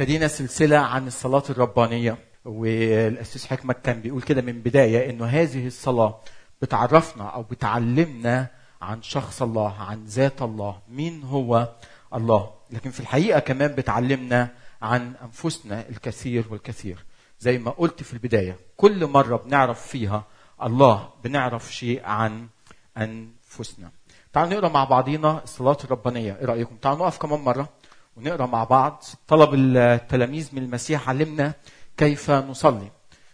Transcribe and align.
ابتدينا 0.00 0.28
سلسلة 0.28 0.78
عن 0.78 1.06
الصلاة 1.06 1.42
الربانية 1.50 2.18
والأسيس 2.44 3.46
حكمة 3.46 3.74
كان 3.74 4.00
بيقول 4.00 4.22
كده 4.22 4.42
من 4.42 4.60
بداية 4.62 5.10
إنه 5.10 5.24
هذه 5.24 5.66
الصلاة 5.66 6.20
بتعرفنا 6.62 7.24
أو 7.24 7.42
بتعلمنا 7.42 8.46
عن 8.82 9.02
شخص 9.02 9.42
الله 9.42 9.74
عن 9.80 10.04
ذات 10.04 10.42
الله 10.42 10.78
مين 10.88 11.22
هو 11.22 11.68
الله. 12.14 12.50
لكن 12.70 12.90
في 12.90 13.00
الحقيقة 13.00 13.40
كمان 13.40 13.74
بتعلمنا 13.74 14.48
عن 14.82 15.12
أنفسنا 15.22 15.88
الكثير 15.88 16.44
والكثير. 16.50 17.04
زي 17.40 17.58
ما 17.58 17.70
قلت 17.70 18.02
في 18.02 18.12
البداية 18.12 18.56
كل 18.76 19.06
مرة 19.06 19.36
بنعرف 19.36 19.86
فيها 19.86 20.24
الله 20.62 21.08
بنعرف 21.24 21.72
شيء 21.72 22.04
عن 22.04 22.48
أنفسنا. 22.96 23.90
تعالوا 24.32 24.52
نقرأ 24.54 24.68
مع 24.68 24.84
بعضينا 24.84 25.44
الصلاة 25.44 25.78
الربانية. 25.84 26.36
إيه 26.40 26.46
رأيكم؟ 26.46 26.76
تعالوا 26.76 27.06
نقف 27.06 27.18
كمان 27.18 27.40
مرة. 27.40 27.68
ونقرأ 28.20 28.46
مع 28.46 28.64
بعض 28.64 29.04
طلب 29.28 29.54
التلاميذ 29.54 30.48
من 30.52 30.62
المسيح 30.62 31.08
علمنا 31.08 31.54
كيف 31.96 32.30
نصلي. 32.30 32.90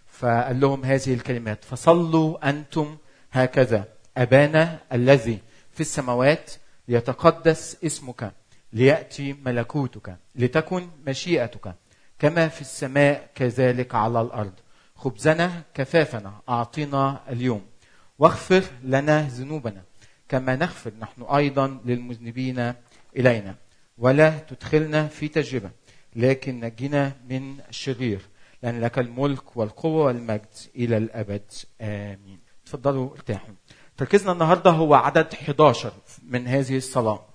فقال 0.07 0.61
لهم 0.61 0.85
هذه 0.85 1.15
الكلمات 1.15 1.65
فصلوا 1.65 2.49
أنتم 2.49 2.97
هكذا 3.33 3.85
أبانا 4.17 4.79
الذي 4.93 5.39
في 5.73 5.81
السماوات 5.81 6.51
ليتقدس 6.89 7.77
اسمك 7.85 8.33
ليأتي 8.73 9.33
ملكوتك 9.33 10.17
لتكن 10.37 10.89
مشيئتك 11.07 11.75
كما 12.19 12.49
في 12.49 12.61
السماء 12.61 13.31
كذلك 13.35 13.95
على 13.95 14.21
الأرض. 14.21 14.53
خبزنا 14.97 15.63
كفافنا 15.75 16.33
أعطنا 16.49 17.21
اليوم. 17.29 17.63
واغفر 18.19 18.63
لنا 18.85 19.29
ذنوبنا 19.29 19.83
كما 20.29 20.57
نغفر 20.57 20.93
نحن 21.01 21.23
أيضا 21.23 21.81
للمذنبين 21.85 22.75
إلينا. 23.17 23.55
ولا 23.99 24.39
تدخلنا 24.39 25.09
في 25.09 25.29
تجربة 25.29 25.71
لكن 26.17 26.61
نجنا 26.61 27.17
من 27.29 27.61
الشرير 27.69 28.21
لأن 28.63 28.81
لك 28.81 28.99
الملك 28.99 29.57
والقوة 29.57 30.05
والمجد 30.05 30.47
إلى 30.77 30.97
الأبد. 30.97 31.53
آمين. 31.81 32.41
تفضلوا 32.67 33.11
ارتاحوا. 33.11 33.55
تركيزنا 33.97 34.33
النهاردة 34.33 34.71
هو 34.71 34.95
عدد 34.95 35.35
11 35.35 35.93
من 36.23 36.47
هذه 36.47 36.77
الصلاة. 36.77 37.27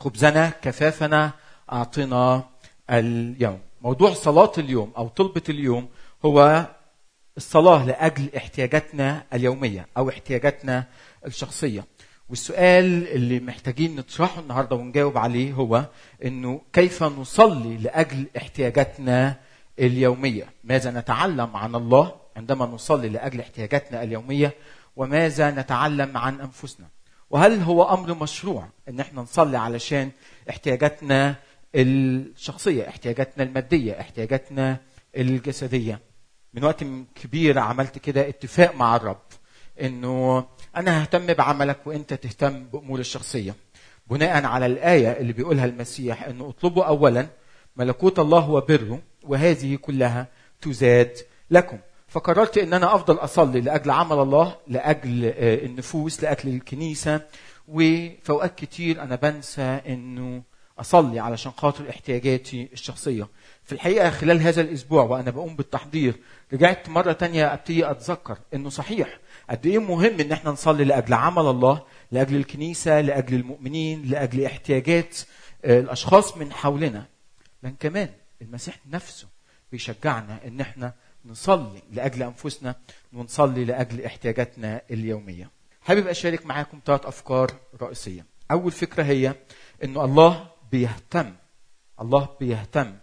خبزنا 0.00 0.48
كفافنا 0.50 1.32
أعطنا 1.72 2.48
اليوم. 2.90 3.60
موضوع 3.82 4.12
صلاة 4.14 4.52
اليوم 4.58 4.92
أو 4.96 5.08
طلبة 5.08 5.42
اليوم 5.48 5.88
هو 6.24 6.66
الصلاة 7.36 7.86
لأجل 7.86 8.34
احتياجاتنا 8.36 9.26
اليومية 9.32 9.86
أو 9.96 10.08
احتياجاتنا 10.08 10.86
الشخصية. 11.26 11.84
والسؤال 12.28 13.08
اللي 13.08 13.40
محتاجين 13.40 13.96
نطرحه 13.96 14.40
النهاردة 14.40 14.76
ونجاوب 14.76 15.18
عليه 15.18 15.52
هو 15.52 15.84
أنه 16.24 16.60
كيف 16.72 17.02
نصلي 17.02 17.76
لأجل 17.76 18.26
احتياجاتنا 18.36 19.36
اليومية؟ 19.78 20.46
ماذا 20.64 20.90
نتعلم 20.90 21.56
عن 21.56 21.74
الله 21.74 22.14
عندما 22.36 22.66
نصلي 22.66 23.08
لأجل 23.08 23.40
احتياجاتنا 23.40 24.02
اليومية؟ 24.02 24.54
وماذا 24.96 25.50
نتعلم 25.50 26.16
عن 26.16 26.40
أنفسنا؟ 26.40 26.86
وهل 27.30 27.60
هو 27.60 27.82
أمر 27.94 28.14
مشروع 28.14 28.68
أن 28.88 29.00
إحنا 29.00 29.22
نصلي 29.22 29.56
علشان 29.56 30.10
احتياجاتنا 30.50 31.34
الشخصية 31.74 32.88
احتياجاتنا 32.88 33.44
المادية 33.44 34.00
احتياجاتنا 34.00 34.76
الجسدية؟ 35.16 36.00
من 36.54 36.64
وقت 36.64 36.84
كبير 37.14 37.58
عملت 37.58 37.98
كده 37.98 38.28
اتفاق 38.28 38.74
مع 38.76 38.96
الرب 38.96 39.22
إنه 39.80 40.46
أنا 40.76 41.02
ههتم 41.02 41.26
بعملك 41.26 41.86
وأنت 41.86 42.14
تهتم 42.14 42.64
بأمور 42.64 43.00
الشخصية. 43.00 43.54
بناء 44.10 44.44
على 44.44 44.66
الآية 44.66 45.08
اللي 45.12 45.32
بيقولها 45.32 45.64
المسيح 45.64 46.24
إنه 46.24 46.48
اطلبوا 46.48 46.84
اولا 46.84 47.26
ملكوت 47.76 48.18
الله 48.18 48.50
وبره 48.50 49.02
وهذه 49.22 49.76
كلها 49.76 50.26
تزاد 50.60 51.18
لكم. 51.50 51.78
فقررت 52.08 52.58
إن 52.58 52.72
أنا 52.72 52.94
أفضل 52.94 53.14
أصلي 53.14 53.60
لأجل 53.60 53.90
عمل 53.90 54.18
الله 54.18 54.56
لأجل 54.68 55.24
النفوس 55.38 56.22
لأجل 56.22 56.48
الكنيسة 56.54 57.20
وفي 57.68 58.30
اوقات 58.30 58.54
كتير 58.54 59.02
أنا 59.02 59.16
بنسى 59.16 59.80
إنه 59.88 60.42
أصلي 60.78 61.20
علشان 61.20 61.52
خاطر 61.52 61.90
احتياجاتي 61.90 62.68
الشخصية. 62.72 63.28
في 63.64 63.72
الحقيقة 63.72 64.10
خلال 64.10 64.40
هذا 64.40 64.60
الأسبوع 64.60 65.02
وأنا 65.04 65.30
بقوم 65.30 65.56
بالتحضير 65.56 66.14
رجعت 66.52 66.88
مرة 66.88 67.12
تانية 67.12 67.52
أبتدي 67.54 67.90
أتذكر 67.90 68.38
إنه 68.54 68.68
صحيح 68.68 69.18
قد 69.50 69.66
إيه 69.66 69.78
مهم 69.78 70.20
إن 70.20 70.32
إحنا 70.32 70.50
نصلي 70.50 70.84
لأجل 70.84 71.14
عمل 71.14 71.46
الله 71.46 71.82
لأجل 72.12 72.36
الكنيسة 72.36 73.00
لأجل 73.00 73.34
المؤمنين 73.34 74.02
لأجل 74.02 74.44
احتياجات 74.44 75.18
الأشخاص 75.64 76.36
من 76.36 76.52
حولنا. 76.52 77.06
لكن 77.62 77.76
كمان 77.80 78.08
المسيح 78.42 78.78
نفسه 78.86 79.28
بيشجعنا 79.72 80.40
إن 80.46 80.60
إحنا 80.60 80.94
نصلي 81.24 81.82
لأجل 81.92 82.22
أنفسنا 82.22 82.74
ونصلي 83.12 83.64
لأجل 83.64 84.04
احتياجاتنا 84.04 84.82
اليومية. 84.90 85.50
حابب 85.80 86.06
أشارك 86.06 86.46
معاكم 86.46 86.80
ثلاث 86.86 87.06
أفكار 87.06 87.50
رئيسية. 87.82 88.26
أول 88.50 88.72
فكرة 88.72 89.02
هي 89.02 89.34
إنه 89.84 90.04
الله 90.04 90.48
بيهتم 90.72 91.34
الله 92.00 92.28
بيهتم 92.40 92.96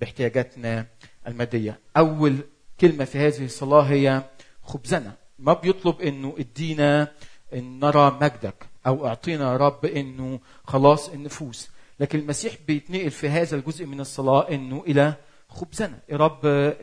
باحتياجاتنا 0.00 0.86
المادية. 1.26 1.80
أول 1.96 2.38
كلمة 2.80 3.04
في 3.04 3.18
هذه 3.18 3.44
الصلاة 3.44 3.82
هي 3.82 4.22
خبزنا. 4.62 5.16
ما 5.38 5.52
بيطلب 5.52 6.00
إنه 6.00 6.34
ادينا 6.38 7.12
إن 7.52 7.80
نرى 7.80 8.18
مجدك 8.20 8.66
أو 8.86 9.06
أعطينا 9.06 9.56
رب 9.56 9.84
إنه 9.84 10.40
خلاص 10.64 11.08
النفوس. 11.08 11.70
لكن 12.00 12.18
المسيح 12.18 12.54
بيتنقل 12.66 13.10
في 13.10 13.28
هذا 13.28 13.56
الجزء 13.56 13.86
من 13.86 14.00
الصلاة 14.00 14.48
إنه 14.50 14.84
إلى 14.86 15.14
خبزنا. 15.48 15.98
يا 16.08 16.16
رب 16.16 16.74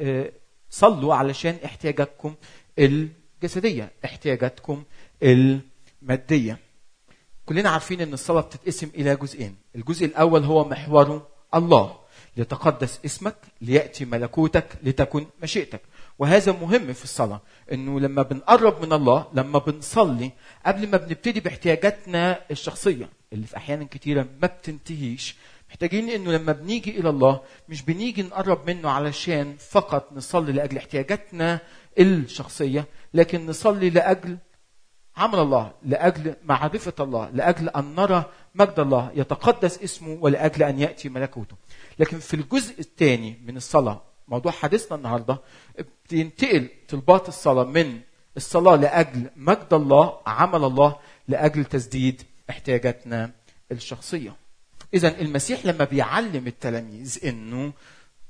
صلوا 0.69 1.15
علشان 1.15 1.57
احتياجاتكم 1.65 2.35
الجسدية 2.79 3.91
احتياجاتكم 4.05 4.83
المادية. 5.23 6.57
كلنا 7.45 7.69
عارفين 7.69 8.01
إن 8.01 8.13
الصلاة 8.13 8.41
بتتقسم 8.41 8.89
إلى 8.95 9.15
جزئين. 9.15 9.55
الجزء 9.75 10.05
الأول 10.05 10.43
هو 10.43 10.67
محوره 10.67 11.27
الله. 11.55 11.95
ليتقدس 12.37 12.99
اسمك 13.05 13.35
ليأتي 13.61 14.05
ملكوتك 14.05 14.67
لتكن 14.83 15.25
مشيئتك. 15.43 15.81
وهذا 16.19 16.51
مهم 16.51 16.93
في 16.93 17.03
الصلاة 17.03 17.41
إنه 17.71 17.99
لما 17.99 18.21
بنقرب 18.21 18.85
من 18.85 18.93
الله 18.93 19.27
لما 19.33 19.59
بنصلي 19.59 20.31
قبل 20.65 20.87
ما 20.89 20.97
بنبتدي 20.97 21.39
باحتياجاتنا 21.39 22.39
الشخصية 22.51 23.09
اللي 23.33 23.47
في 23.47 23.57
أحيانا 23.57 23.83
كتيرة 23.91 24.27
ما 24.41 24.47
بتنتهيش 24.47 25.35
محتاجين 25.69 26.09
إنه 26.09 26.31
لما 26.31 26.51
بنيجي 26.51 26.99
إلى 26.99 27.09
الله 27.09 27.41
مش 27.69 27.81
بنيجي 27.81 28.23
نقرب 28.23 28.67
منه 28.69 28.89
علشان 28.89 29.55
فقط 29.57 30.13
نصلي 30.13 30.51
لأجل 30.51 30.77
احتياجاتنا 30.77 31.59
الشخصية 31.99 32.85
لكن 33.13 33.45
نصلي 33.45 33.89
لأجل 33.89 34.37
عمل 35.17 35.39
الله 35.39 35.71
لأجل 35.83 36.35
معرفة 36.43 36.93
الله 36.99 37.29
لأجل 37.29 37.69
أن 37.69 37.95
نرى 37.95 38.25
مجد 38.55 38.79
الله 38.79 39.11
يتقدس 39.15 39.83
اسمه 39.83 40.17
ولأجل 40.21 40.63
أن 40.63 40.79
يأتي 40.79 41.09
ملكوته. 41.09 41.55
لكن 41.99 42.19
في 42.19 42.33
الجزء 42.33 42.79
الثاني 42.79 43.39
من 43.45 43.57
الصلاة 43.57 44.01
موضوع 44.27 44.51
حديثنا 44.51 44.97
النهارده 44.97 45.39
بتنتقل 46.05 46.69
طلبات 46.89 47.27
الصلاة 47.27 47.63
من 47.63 47.99
الصلاة 48.37 48.75
لأجل 48.75 49.29
مجد 49.35 49.73
الله 49.73 50.17
عمل 50.27 50.63
الله 50.63 50.95
لأجل 51.27 51.65
تسديد 51.65 52.21
احتياجاتنا 52.49 53.31
الشخصية. 53.71 54.35
اذا 54.93 55.21
المسيح 55.21 55.65
لما 55.65 55.85
بيعلم 55.85 56.47
التلاميذ 56.47 57.19
إنه 57.25 57.73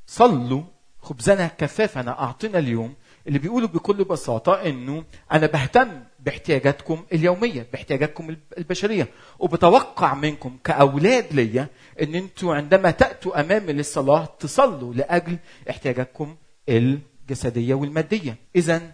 صلوا 0.08 0.64
خبزنا 1.02 1.48
كفافنا 1.48 2.20
اعطنا 2.20 2.60
اليوم 2.60 2.94
اللي 3.28 3.40
بيقولوا 3.40 3.68
بكل 3.68 4.04
بساطة 4.04 4.54
إنه 4.54 5.04
أنا 5.32 5.48
بهتم 5.48 6.04
باحتياجاتكم 6.26 7.06
اليومية 7.14 7.68
باحتياجاتكم 7.72 8.36
البشرية. 8.58 9.08
وبتوقع 9.40 10.14
منكم 10.14 10.58
كأولاد 10.64 11.26
ليا 11.32 11.68
إن 12.02 12.16
أنتوا 12.16 12.56
عندما 12.56 12.92
تأتوا 12.92 13.40
أمامي 13.42 13.74
للصلاة 13.74 14.26
تصلوا 14.40 14.94
لأجل 14.94 15.38
احتياجاتكم 15.70 16.36
الجسدية 16.70 17.74
والمادية. 17.74 18.36
اذا 18.56 18.92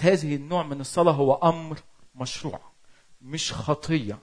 هذه 0.00 0.34
النوع 0.36 0.62
من 0.62 0.80
الصلاة 0.80 1.12
هو 1.12 1.34
أمر 1.34 1.78
مشروع 2.14 2.60
مش 3.22 3.52
خطية. 3.52 4.18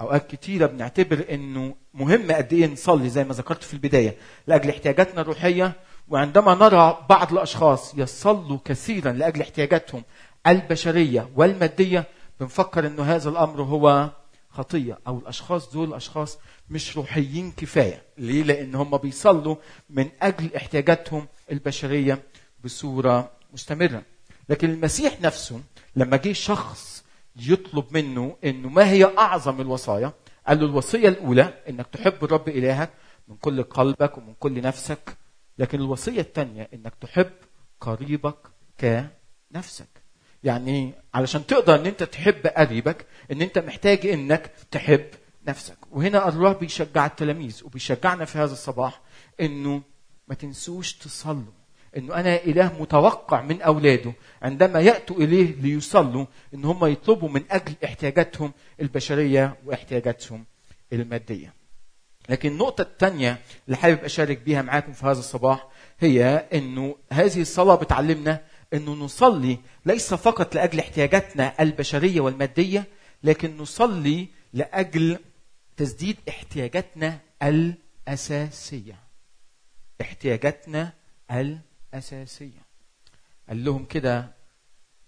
أوقات 0.00 0.30
كتيرة 0.30 0.66
بنعتبر 0.66 1.24
إنه 1.30 1.74
مهم 1.94 2.32
قد 2.32 2.52
إيه 2.52 2.66
نصلي 2.66 3.08
زي 3.08 3.24
ما 3.24 3.34
ذكرت 3.34 3.62
في 3.62 3.74
البداية 3.74 4.16
لأجل 4.46 4.70
احتياجاتنا 4.70 5.20
الروحية. 5.20 5.72
وعندما 6.08 6.54
نرى 6.54 7.06
بعض 7.08 7.32
الأشخاص 7.32 7.94
يصلوا 7.94 8.58
كثيرا 8.64 9.12
لأجل 9.12 9.40
احتياجاتهم 9.40 10.02
البشرية 10.46 11.30
والمادية 11.36 12.04
بنفكر 12.40 12.86
إنه 12.86 13.02
هذا 13.02 13.30
الأمر 13.30 13.62
هو 13.62 14.10
خطية 14.50 14.98
أو 15.06 15.18
الأشخاص 15.18 15.72
دول 15.72 15.94
أشخاص 15.94 16.38
مش 16.70 16.96
روحيين 16.96 17.52
كفاية. 17.56 18.02
ليه؟ 18.18 18.42
لأن 18.42 18.74
هم 18.74 18.96
بيصلوا 18.96 19.56
من 19.90 20.08
أجل 20.22 20.54
احتياجاتهم 20.56 21.28
البشرية 21.52 22.22
بصورة 22.64 23.30
مستمرة. 23.52 24.02
لكن 24.48 24.70
المسيح 24.70 25.20
نفسه 25.20 25.60
لما 25.96 26.16
جه 26.16 26.32
شخص 26.32 27.04
يطلب 27.36 27.84
منه 27.90 28.36
إنه 28.44 28.68
ما 28.68 28.90
هي 28.90 29.04
أعظم 29.18 29.60
الوصايا؟ 29.60 30.12
قال 30.46 30.58
له 30.60 30.66
الوصية 30.66 31.08
الأولى 31.08 31.54
إنك 31.68 31.86
تحب 31.86 32.24
الرب 32.24 32.48
إلهك 32.48 32.90
من 33.28 33.36
كل 33.36 33.62
قلبك 33.62 34.18
ومن 34.18 34.34
كل 34.40 34.60
نفسك 34.60 35.16
لكن 35.58 35.80
الوصية 35.80 36.20
الثانية 36.20 36.68
إنك 36.74 36.92
تحب 37.00 37.30
قريبك 37.80 38.36
كنفسك. 38.80 40.03
يعني 40.44 40.94
علشان 41.14 41.46
تقدر 41.46 41.74
إن 41.74 41.86
أنت 41.86 42.02
تحب 42.02 42.46
قريبك 42.46 43.06
إن 43.32 43.42
أنت 43.42 43.58
محتاج 43.58 44.06
إنك 44.06 44.50
تحب 44.70 45.06
نفسك 45.48 45.76
وهنا 45.90 46.28
الله 46.28 46.52
بيشجع 46.52 47.06
التلاميذ 47.06 47.64
وبيشجعنا 47.64 48.24
في 48.24 48.38
هذا 48.38 48.52
الصباح 48.52 49.00
إنه 49.40 49.82
ما 50.28 50.34
تنسوش 50.34 50.92
تصلوا 50.92 51.52
إنه 51.96 52.14
أنا 52.14 52.36
إله 52.36 52.80
متوقع 52.80 53.42
من 53.42 53.62
أولاده 53.62 54.12
عندما 54.42 54.80
يأتوا 54.80 55.16
إليه 55.16 55.54
ليصلوا 55.60 56.26
إن 56.54 56.64
هم 56.64 56.86
يطلبوا 56.86 57.28
من 57.28 57.44
أجل 57.50 57.74
احتياجاتهم 57.84 58.52
البشرية 58.80 59.56
واحتياجاتهم 59.66 60.44
المادية. 60.92 61.54
لكن 62.28 62.52
النقطة 62.52 62.82
الثانية 62.82 63.38
اللي 63.66 63.76
حابب 63.76 64.04
أشارك 64.04 64.38
بيها 64.38 64.62
معاكم 64.62 64.92
في 64.92 65.06
هذا 65.06 65.18
الصباح 65.18 65.68
هي 65.98 66.46
إنه 66.54 66.96
هذه 67.12 67.40
الصلاة 67.40 67.74
بتعلمنا 67.74 68.40
إنه 68.74 68.92
نصلي 68.92 69.58
ليس 69.86 70.14
فقط 70.14 70.54
لأجل 70.54 70.78
احتياجاتنا 70.78 71.62
البشرية 71.62 72.20
والمادية 72.20 72.84
لكن 73.22 73.56
نصلي 73.56 74.28
لأجل 74.52 75.18
تسديد 75.76 76.16
احتياجاتنا 76.28 77.18
الأساسية. 77.42 78.98
احتياجاتنا 80.00 80.92
الأساسية. 81.30 82.64
قال 83.48 83.64
لهم 83.64 83.84
كده 83.84 84.32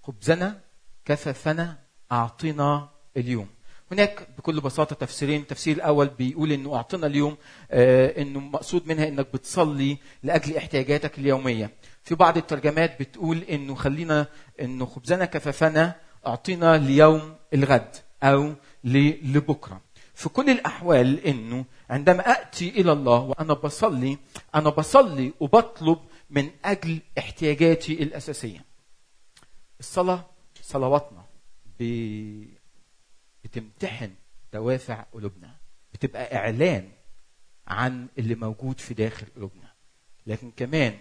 خبزنا 0.02 0.60
كففنا 1.04 1.78
أعطنا 2.12 2.88
اليوم. 3.16 3.48
هناك 3.92 4.28
بكل 4.38 4.60
بساطة 4.60 4.96
تفسيرين 4.96 5.40
التفسير 5.40 5.76
الأول 5.76 6.06
بيقول 6.08 6.52
أنه 6.52 6.76
أعطنا 6.76 7.06
اليوم 7.06 7.36
آه 7.70 8.22
أنه 8.22 8.40
مقصود 8.40 8.88
منها 8.88 9.08
أنك 9.08 9.26
بتصلي 9.34 9.98
لأجل 10.22 10.56
احتياجاتك 10.56 11.18
اليومية 11.18 11.70
في 12.06 12.14
بعض 12.14 12.36
الترجمات 12.36 13.00
بتقول 13.00 13.38
أنه 13.38 13.74
خلينا 13.74 14.26
أنه 14.60 14.86
خبزنا 14.86 15.24
كففنا 15.24 15.94
أعطينا 16.26 16.78
ليوم 16.78 17.36
الغد 17.54 17.96
أو 18.22 18.54
لبكرة. 18.84 19.80
في 20.14 20.28
كل 20.28 20.50
الأحوال 20.50 21.26
أنه 21.26 21.64
عندما 21.90 22.20
أتي 22.20 22.68
إلى 22.68 22.92
الله 22.92 23.18
وأنا 23.18 23.54
بصلي 23.54 24.18
أنا 24.54 24.70
بصلي 24.70 25.32
وبطلب 25.40 25.98
من 26.30 26.50
أجل 26.64 27.00
احتياجاتي 27.18 28.02
الأساسية. 28.02 28.64
الصلاة 29.80 30.26
صلواتنا 30.62 31.24
بتمتحن 33.44 34.10
دوافع 34.52 35.02
قلوبنا 35.12 35.56
بتبقى 35.94 36.36
إعلان 36.36 36.88
عن 37.68 38.06
اللي 38.18 38.34
موجود 38.34 38.80
في 38.80 38.94
داخل 38.94 39.26
قلوبنا. 39.36 39.72
لكن 40.26 40.50
كمان 40.56 40.98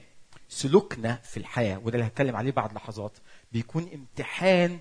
سلوكنا 0.50 1.19
في 1.24 1.38
الحياة 1.38 1.81
وده 1.83 1.95
اللي 1.95 2.07
هتكلم 2.07 2.36
عليه 2.36 2.51
بعد 2.51 2.74
لحظات 2.74 3.18
بيكون 3.51 3.89
امتحان 3.94 4.80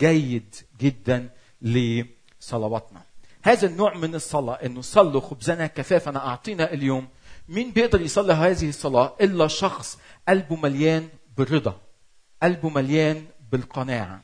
جيد 0.00 0.54
جدا 0.80 1.28
لصلواتنا. 1.62 3.02
هذا 3.42 3.66
النوع 3.66 3.94
من 3.94 4.14
الصلاة 4.14 4.54
إنه 4.54 4.80
صلوا 4.80 5.20
خبزنا 5.20 5.66
كفافنا 5.66 6.26
أعطينا 6.26 6.72
اليوم. 6.72 7.08
مين 7.48 7.70
بيقدر 7.70 8.00
يصلي 8.00 8.32
هذه 8.32 8.68
الصلاة؟ 8.68 9.16
إلا 9.20 9.46
شخص 9.46 9.98
قلبه 10.28 10.56
مليان 10.56 11.08
بالرضا 11.36 11.80
قلبه 12.42 12.68
مليان 12.68 13.26
بالقناعة 13.52 14.22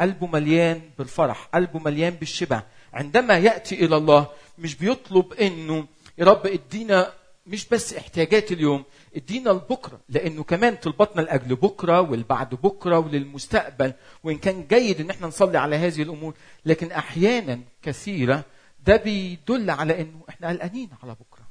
قلبه 0.00 0.26
مليان 0.26 0.80
بالفرح 0.98 1.48
قلبه 1.54 1.78
مليان 1.78 2.14
بالشبع. 2.14 2.62
عندما 2.92 3.38
يأتي 3.38 3.84
إلى 3.84 3.96
الله 3.96 4.26
مش 4.58 4.74
بيطلب 4.74 5.32
إنه 5.32 5.86
يا 6.18 6.24
رب 6.24 6.46
ادينا 6.46 7.12
مش 7.46 7.68
بس 7.68 7.94
احتياجات 7.94 8.52
اليوم 8.52 8.84
ادينا 9.16 9.50
لبكرة 9.50 10.00
لأنه 10.08 10.42
كمان 10.42 10.76
طلباتنا 10.76 11.20
لأجل 11.22 11.54
بكرة 11.56 12.00
والبعد 12.00 12.54
بكرة 12.54 12.98
وللمستقبل 12.98 13.92
وإن 14.24 14.38
كان 14.38 14.66
جيد 14.66 15.00
إن 15.00 15.10
إحنا 15.10 15.26
نصلي 15.26 15.58
على 15.58 15.76
هذه 15.76 16.02
الأمور 16.02 16.34
لكن 16.66 16.92
أحيانا 16.92 17.60
كثيرة 17.82 18.44
ده 18.86 18.96
بيدل 18.96 19.70
على 19.70 20.00
إنه 20.00 20.20
إحنا 20.28 20.48
قلقانين 20.48 20.90
على 21.02 21.12
بكرة 21.20 21.42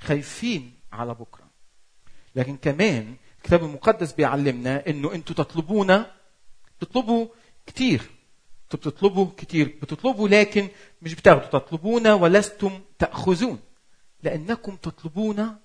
خايفين 0.00 0.72
على 0.92 1.14
بكرة. 1.14 1.48
لكن 2.36 2.56
كمان 2.56 3.14
الكتاب 3.38 3.64
المقدس 3.64 4.12
بيعلمنا 4.12 4.86
إنه 4.88 5.14
أنتوا 5.14 5.34
تطلبون 5.36 6.04
بتطلبوا 6.80 7.26
كتير 7.66 8.02
بتطلبوا 8.74 9.26
كتير 9.36 9.78
بتطلبوا 9.82 10.28
لكن 10.28 10.68
مش 11.02 11.14
بتاخدوا 11.14 11.60
تطلبون 11.60 12.06
ولستم 12.06 12.80
تأخذون. 12.98 13.58
لأنكم 14.22 14.76
تطلبون 14.76 15.56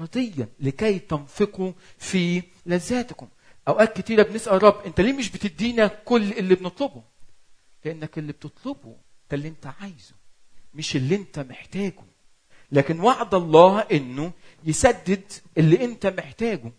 رضيا 0.00 0.48
لكي 0.60 0.98
تنفقوا 0.98 1.72
في 1.98 2.42
لذاتكم. 2.66 3.28
أوقات 3.68 4.00
كتيرة 4.00 4.22
بنسأل 4.22 4.62
رب 4.62 4.80
أنت 4.86 5.00
ليه 5.00 5.12
مش 5.12 5.30
بتدينا 5.30 5.86
كل 5.86 6.32
اللي 6.32 6.54
بنطلبه؟ 6.54 7.02
لأنك 7.84 8.18
اللي 8.18 8.32
بتطلبه 8.32 8.96
ده 9.30 9.36
اللي 9.36 9.48
أنت 9.48 9.66
عايزه 9.80 10.14
مش 10.74 10.96
اللي 10.96 11.16
أنت 11.16 11.38
محتاجه. 11.38 12.02
لكن 12.72 13.00
وعد 13.00 13.34
الله 13.34 13.80
أنه 13.80 14.32
يسدد 14.64 15.32
اللي 15.58 15.84
أنت 15.84 16.06
محتاجه 16.06 16.72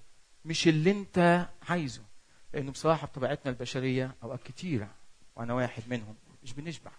مش 0.45 0.67
اللي 0.67 0.91
أنت 0.91 1.47
عايزه. 1.69 2.01
لأنه 2.53 2.71
بصراحة 2.71 3.07
بطبيعتنا 3.07 3.51
البشرية 3.51 4.15
أوقات 4.23 4.43
كتيرة 4.43 4.89
وأنا 5.35 5.53
واحد 5.53 5.83
منهم 5.87 6.15
مش 6.43 6.53
بنشبع. 6.53 6.91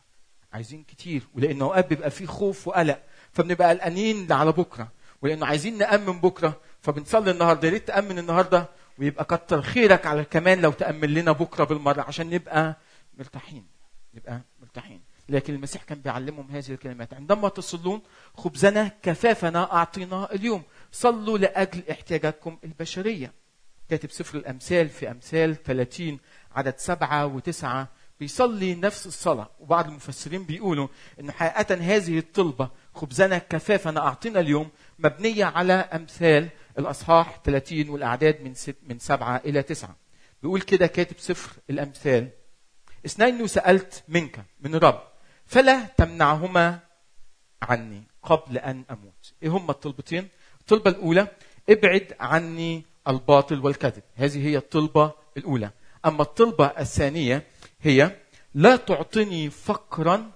عايزين 0.53 0.85
كتير 0.85 1.23
ولأنه 1.35 1.65
أوقات 1.65 1.89
بيبقى 1.89 2.11
فيه 2.11 2.27
خوف 2.27 2.69
وقلق. 2.69 3.03
فبنبقى 3.35 3.69
قلقانين 3.69 4.33
على 4.33 4.53
بكرة. 4.53 4.93
ولأنه 5.23 5.47
عايزين 5.47 5.79
نأمن 5.79 6.21
بكرة 6.21 6.61
فبنصلي 6.81 7.31
النهارده. 7.31 7.69
يا 7.69 7.73
ريت 7.73 7.89
تأمن 7.89 8.19
النهارده 8.19 8.69
ويبقى 8.99 9.25
كتر 9.25 9.63
خيرك 9.63 10.07
على 10.07 10.25
كمان 10.25 10.61
لو 10.61 10.71
تأمن 10.71 11.15
لنا 11.15 11.33
بكرة 11.33 11.65
بالمرة 11.65 12.03
عشان 12.03 12.31
نبقى 12.31 12.77
مرتاحين 13.19 13.67
نبقى 14.15 14.41
مرتاحين. 14.61 15.03
لكن 15.29 15.55
المسيح 15.55 15.83
كان 15.83 16.01
بيعلمهم 16.01 16.51
هذه 16.51 16.71
الكلمات. 16.71 17.15
عندما 17.15 17.49
تصلون 17.49 18.03
خبزنا 18.35 18.91
كفافنا 19.03 19.73
أعطينا 19.73 20.33
اليوم. 20.33 20.63
صلوا 20.93 21.39
لأجل 21.39 21.83
احتياجاتكم 21.91 22.59
البشرية. 22.65 23.33
كاتب 23.91 24.11
سفر 24.11 24.39
الأمثال 24.39 24.89
في 24.89 25.11
أمثال 25.11 25.63
30 25.63 26.19
عدد 26.53 26.75
سبعة 26.77 27.27
وتسعة 27.27 27.89
بيصلي 28.21 28.75
نفس 28.75 29.07
الصلاة. 29.07 29.51
وبعض 29.61 29.87
المفسرين 29.87 30.45
بيقولوا 30.45 30.89
أن 31.21 31.33
حقيقة 31.33 31.75
هذه 31.75 32.19
الطلبة 32.19 32.71
خبزنا 32.95 33.39
كفافنا 33.39 34.01
أعطينا 34.01 34.41
اليوم 34.41 34.71
مبنية 34.99 35.45
على 35.45 35.73
أمثال 35.73 36.49
الأصحاح 36.79 37.41
30 37.45 37.89
والأعداد 37.89 38.41
من 38.43 38.55
ست 38.55 38.77
من 38.83 38.99
سبعة 38.99 39.37
إلى 39.37 39.63
تسعة. 39.63 39.97
بيقول 40.43 40.61
كده 40.61 40.87
كاتب 40.87 41.19
سفر 41.19 41.53
الأمثال. 41.71 42.29
اثنين 43.07 43.47
سألت 43.47 44.05
منك 44.09 44.45
من 44.61 44.75
رب 44.75 45.03
فلا 45.47 45.85
تمنعهما 45.85 46.79
عني 47.63 48.03
قبل 48.23 48.59
أن 48.59 48.85
أموت. 48.91 49.33
إيه 49.43 49.49
هما 49.49 49.71
الطلبتين؟ 49.71 50.29
الطلبة 50.61 50.91
الأولى 50.91 51.29
ابعد 51.71 52.17
عني 52.21 52.85
الباطل 53.09 53.61
والكذب. 53.61 54.03
هذه 54.15 54.47
هي 54.47 54.57
الطلبة 54.57 55.13
الأولى. 55.37 55.71
أما 56.07 56.23
الطلبة 56.23 56.67
الثانية 56.67 57.47
هي 57.81 58.17
لا 58.55 58.77
تعطني 58.77 59.51
فقرا 59.51 60.31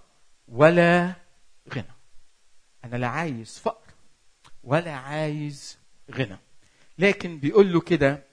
ولا 0.48 1.12
غنى. 1.74 1.97
أنا 2.84 2.96
لا 2.96 3.06
عايز 3.06 3.58
فقر 3.58 3.92
ولا 4.64 4.94
عايز 4.94 5.78
غنى. 6.10 6.38
لكن 6.98 7.38
بيقول 7.38 7.72
له 7.72 7.80
كده 7.80 8.24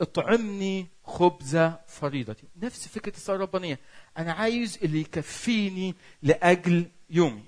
اطعمني 0.00 0.86
خبز 1.04 1.56
فريضتي. 1.86 2.46
نفس 2.56 2.88
فكرة 2.88 3.16
الصلاة 3.16 3.36
الربانية. 3.36 3.78
أنا 4.18 4.32
عايز 4.32 4.78
اللي 4.82 5.00
يكفيني 5.00 5.94
لأجل 6.22 6.90
يومي. 7.10 7.44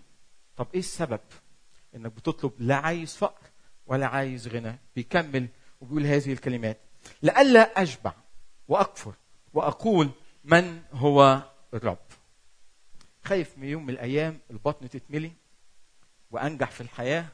طب 0.56 0.66
إيه 0.74 0.80
السبب؟ 0.80 1.20
إنك 1.94 2.12
بتطلب 2.12 2.52
لا 2.58 2.76
عايز 2.76 3.16
فقر 3.16 3.46
ولا 3.86 4.06
عايز 4.06 4.48
غنى. 4.48 4.78
بيكمل 4.96 5.48
وبيقول 5.80 6.06
هذه 6.06 6.32
الكلمات. 6.32 6.80
لئلا 7.22 7.82
أشبع 7.82 8.12
وأكفر 8.68 9.14
وأقول 9.54 10.10
من 10.44 10.82
هو 10.92 11.42
الرب. 11.74 11.98
خايف 13.24 13.58
من 13.58 13.68
يوم 13.68 13.82
من 13.86 13.90
الأيام 13.90 14.38
البطن 14.50 14.88
تتملي 14.88 15.32
وأنجح 16.34 16.70
في 16.70 16.80
الحياة 16.80 17.26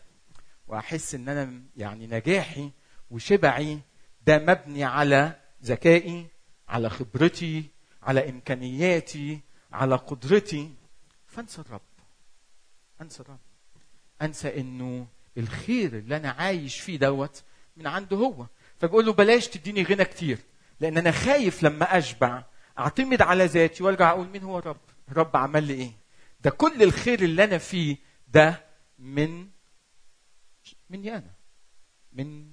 وأحس 0.68 1.14
إن 1.14 1.28
أنا 1.28 1.62
يعني 1.76 2.06
نجاحي 2.06 2.70
وشبعي 3.10 3.78
ده 4.26 4.38
مبني 4.38 4.84
على 4.84 5.36
ذكائي 5.64 6.26
على 6.68 6.90
خبرتي 6.90 7.64
على 8.02 8.28
إمكانياتي 8.30 9.40
على 9.72 9.96
قدرتي. 9.96 10.70
فانسى 11.26 11.60
الرب. 11.60 11.80
انسى 13.00 13.22
الرب. 13.22 13.38
انسى 14.22 14.60
إنه 14.60 15.06
الخير 15.38 15.98
اللي 15.98 16.16
أنا 16.16 16.30
عايش 16.30 16.80
فيه 16.80 16.98
دوت 16.98 17.42
من 17.76 17.86
عنده 17.86 18.16
هو. 18.16 18.46
فبقول 18.78 19.06
له 19.06 19.12
بلاش 19.12 19.48
تديني 19.48 19.82
غنى 19.82 20.04
كتير 20.04 20.38
لأن 20.80 20.98
أنا 20.98 21.10
خايف 21.10 21.62
لما 21.62 21.98
أشبع 21.98 22.44
أعتمد 22.78 23.22
على 23.22 23.44
ذاتي 23.44 23.82
وأرجع 23.82 24.10
أقول 24.10 24.28
مين 24.28 24.42
هو 24.42 24.58
الرب؟ 24.58 24.80
الرب 25.08 25.36
عمل 25.36 25.64
لي 25.64 25.74
إيه؟ 25.74 25.90
ده 26.40 26.50
كل 26.50 26.82
الخير 26.82 27.22
اللي 27.22 27.44
أنا 27.44 27.58
فيه 27.58 27.96
ده 28.28 28.69
من 29.00 29.48
مني 30.90 31.16
أنا 31.16 31.34
من 32.12 32.50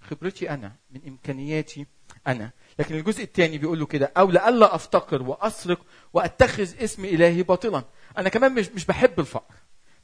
خبرتي 0.00 0.50
أنا 0.50 0.76
من 0.90 1.00
إمكانياتي 1.06 1.86
أنا. 2.26 2.50
لكن 2.78 2.94
الجزء 2.94 3.22
الثاني 3.22 3.58
بيقول 3.58 3.78
له 3.78 3.86
كده 3.86 4.12
أو 4.16 4.30
لئلا 4.30 4.74
أفتقر 4.74 5.22
وأسرق 5.22 5.86
وأتخذ 6.12 6.82
اسم 6.84 7.04
إلهي 7.04 7.42
باطلا. 7.42 7.84
أنا 8.18 8.28
كمان 8.28 8.54
مش 8.54 8.68
مش 8.68 8.86
بحب 8.86 9.20
الفقر. 9.20 9.54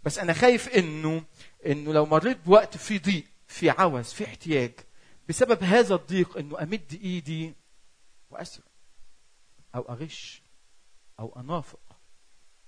بس 0.05 0.19
أنا 0.19 0.33
خايف 0.33 0.69
إنه 0.69 1.25
إنه 1.67 1.93
لو 1.93 2.07
مريت 2.07 2.39
بوقت 2.47 2.77
في 2.77 2.99
ضيق 2.99 3.25
في 3.47 3.71
عوز 3.71 4.13
في 4.13 4.25
احتياج 4.25 4.73
بسبب 5.29 5.63
هذا 5.63 5.95
الضيق 5.95 6.39
إنه 6.39 6.63
أمد 6.63 6.99
إيدي 7.03 7.55
وأسرق 8.31 8.65
أو 9.75 9.83
أغش 9.83 10.43
أو 11.21 11.41
أنافق 11.41 11.81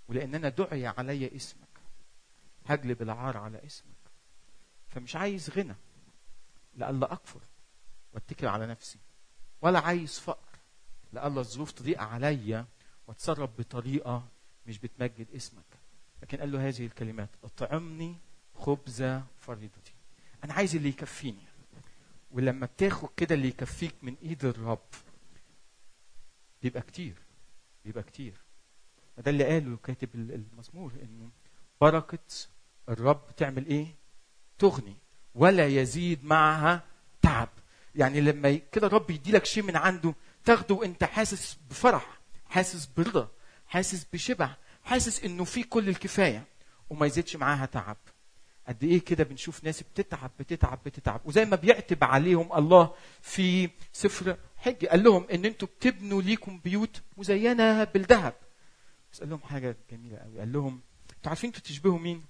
ولأن 0.08 0.34
أنا 0.34 0.49
دعي 0.49 0.87
علي 0.87 1.37
اسمك 1.37 1.69
هجلب 2.67 3.02
العار 3.02 3.37
على 3.37 3.67
اسمك. 3.67 3.90
فمش 4.88 5.17
عايز 5.17 5.50
غنى 5.50 5.75
لألا 6.76 7.12
أكفر 7.12 7.40
واتكل 8.14 8.47
على 8.47 8.67
نفسي. 8.67 8.99
ولا 9.62 9.79
عايز 9.79 10.19
فقر 10.19 10.59
لألا 11.12 11.40
الظروف 11.40 11.73
تضيق 11.73 12.00
عليا 12.02 12.67
وأتصرف 13.07 13.50
بطريقة 13.59 14.29
مش 14.67 14.79
بتمجد 14.79 15.26
اسمك. 15.35 15.64
لكن 16.23 16.38
قال 16.38 16.52
له 16.52 16.69
هذه 16.69 16.87
الكلمات 16.87 17.29
أطعمني 17.45 18.17
خبز 18.55 19.02
فريضتي. 19.40 19.93
أنا 20.45 20.55
عايز 20.55 20.76
اللي 20.76 20.88
يكفيني. 20.88 21.45
ولما 22.31 22.67
بتاخد 22.67 23.09
كده 23.17 23.35
اللي 23.35 23.49
يكفيك 23.49 23.95
من 24.02 24.17
إيد 24.23 24.45
الرب 24.45 24.87
بيبقى 26.62 26.83
كتير 26.83 27.14
بيبقى 27.85 28.02
كتير. 28.02 28.35
ده 29.19 29.31
اللي 29.31 29.45
قاله 29.45 29.76
كاتب 29.76 30.14
المزمور 30.14 30.93
إنه 31.02 31.31
بركة 31.80 32.18
الرب 32.88 33.22
تعمل 33.37 33.66
إيه؟ 33.66 33.87
تغني. 34.58 34.96
ولا 35.34 35.66
يزيد 35.66 36.25
معها 36.25 36.82
تعب. 37.22 37.49
يعني 37.94 38.20
لما 38.20 38.54
كده 38.72 38.87
الرب 38.87 39.10
يدي 39.10 39.32
لك 39.32 39.44
شيء 39.44 39.62
من 39.62 39.76
عنده 39.76 40.14
تاخده 40.44 40.75
وانت 40.75 41.04
حاسس 41.04 41.58
بفرح 41.70 42.20
حاسس 42.46 42.87
برضا 42.96 43.28
حاسس 43.66 44.06
بشبع 44.12 44.56
حاسس 44.84 45.25
إنه 45.25 45.44
في 45.44 45.62
كل 45.62 45.88
الكفاية 45.88 46.44
وما 46.90 47.06
يزيدش 47.06 47.37
معاها 47.37 47.66
تعب. 47.66 47.96
قد 48.68 48.84
إيه 48.84 49.04
كده 49.04 49.25
بنشوف 49.25 49.64
ناس 49.64 49.82
بتتعب 49.82 50.30
بتتعب 50.38 50.78
بتتعب. 50.87 51.20
وزي 51.25 51.44
ما 51.44 51.56
بيعتب 51.56 52.04
عليهم 52.04 52.52
الله 52.52 52.94
في 53.20 53.70
سفر 53.92 54.37
حج 54.56 54.87
قال 54.87 55.02
لهم 55.02 55.26
إن 55.32 55.44
أنتوا 55.44 55.68
بتبنوا 55.68 56.22
ليكم 56.22 56.58
بيوت 56.64 57.02
مزينة 57.16 57.84
بالذهب. 57.84 58.34
بس 59.12 59.20
قال 59.20 59.30
لهم 59.30 59.40
حاجة 59.40 59.76
جميلة 59.90 60.18
قوي 60.18 60.38
قال 60.38 60.52
لهم 60.52 60.80
أنتوا 61.20 61.30
عارفين 61.30 61.48
أنتوا 61.48 61.60
بتشبهوا 61.60 61.98
مين؟ 61.98 62.24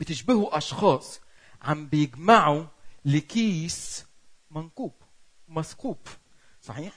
بتشبهوا 0.00 0.56
أشخاص 0.58 1.20
عم 1.62 1.86
بيجمعوا 1.86 2.64
لكيس 3.04 4.06
منكوب 4.50 4.92
مثقوب 5.48 5.98
صحيح؟ 6.62 6.92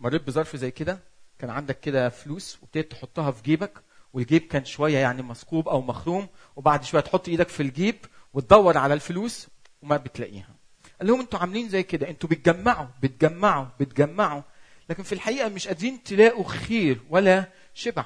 مريت 0.00 0.22
بظرف 0.22 0.56
زي 0.56 0.70
كده؟ 0.70 1.00
كان 1.38 1.50
عندك 1.50 1.80
كده 1.80 2.08
فلوس 2.08 2.58
وابتديت 2.62 2.90
تحطها 2.90 3.30
في 3.30 3.42
جيبك 3.42 3.82
والجيب 4.12 4.42
كان 4.42 4.64
شوية 4.64 4.98
يعني 4.98 5.22
مثقوب 5.22 5.68
أو 5.68 5.80
مخروم 5.82 6.28
وبعد 6.56 6.84
شوية 6.84 7.02
تحط 7.02 7.28
إيدك 7.28 7.48
في 7.48 7.62
الجيب 7.62 7.96
وتدور 8.34 8.78
على 8.78 8.94
الفلوس 8.94 9.48
وما 9.82 9.96
بتلاقيها. 9.96 10.54
قال 10.98 11.08
لهم 11.08 11.20
أنتوا 11.20 11.38
عاملين 11.38 11.68
زي 11.68 11.82
كده 11.82 12.08
أنتوا 12.08 12.28
بتجمعوا 12.28 12.88
بتجمعوا 13.02 13.66
بتجمعوا. 13.80 14.42
لكن 14.90 15.02
في 15.02 15.12
الحقيقة 15.12 15.48
مش 15.48 15.68
قادرين 15.68 16.02
تلاقوا 16.02 16.44
خير 16.48 17.00
ولا 17.10 17.52
شبع. 17.74 18.04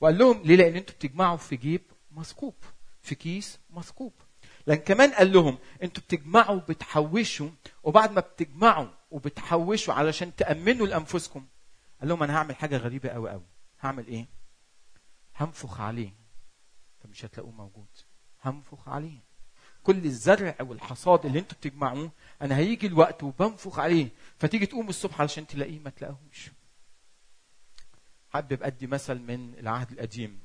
وقال 0.00 0.18
لهم 0.18 0.42
ليه؟ 0.42 0.56
لأن 0.56 0.76
أنتوا 0.76 0.94
بتجمعوا 0.94 1.36
في 1.36 1.56
جيب 1.56 1.82
مثقوب 2.10 2.54
في 3.02 3.14
كيس 3.14 3.58
مثقوب 3.70 4.12
لكن 4.66 4.82
كمان 4.94 5.10
قال 5.12 5.32
لهم 5.32 5.58
أنتوا 5.82 6.02
بتجمعوا 6.02 6.60
بتحوشوا 6.60 7.50
وبعد 7.82 8.12
ما 8.12 8.20
بتجمعوا 8.20 8.88
وبتحوشوا 9.10 9.94
علشان 9.94 10.36
تأمنوا 10.36 10.86
لأنفسكم. 10.86 11.46
قال 12.00 12.08
لهم 12.08 12.22
أنا 12.22 12.36
هعمل 12.36 12.56
حاجة 12.56 12.76
غريبة 12.76 13.08
قوي 13.08 13.30
قوي 13.30 13.46
هعمل 13.80 14.06
إيه؟ 14.06 14.26
هنفخ 15.36 15.80
عليه. 15.80 16.12
فمش 16.98 17.24
هتلاقوه 17.24 17.52
موجود. 17.52 17.88
هنفخ 18.42 18.88
عليه. 18.88 19.18
كل 19.82 20.04
الزرع 20.04 20.56
والحصاد 20.60 21.26
اللي 21.26 21.38
أنتوا 21.38 21.58
بتجمعوه 21.58 22.10
أنا 22.42 22.56
هيجي 22.56 22.86
الوقت 22.86 23.22
وبنفخ 23.22 23.78
عليه. 23.78 24.08
فتيجي 24.38 24.66
تقوم 24.66 24.88
الصبح 24.88 25.20
علشان 25.20 25.46
تلاقيه 25.46 25.78
ما 25.78 25.90
تلاقيهوش. 25.90 26.50
حابب 28.32 28.62
أدي 28.62 28.86
مثل 28.86 29.18
من 29.18 29.54
العهد 29.58 29.90
القديم 29.92 30.38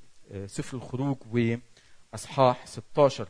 سفر 0.46 0.78
الخروج 0.78 1.18
وإصحاح 2.14 2.66
16 2.66 3.28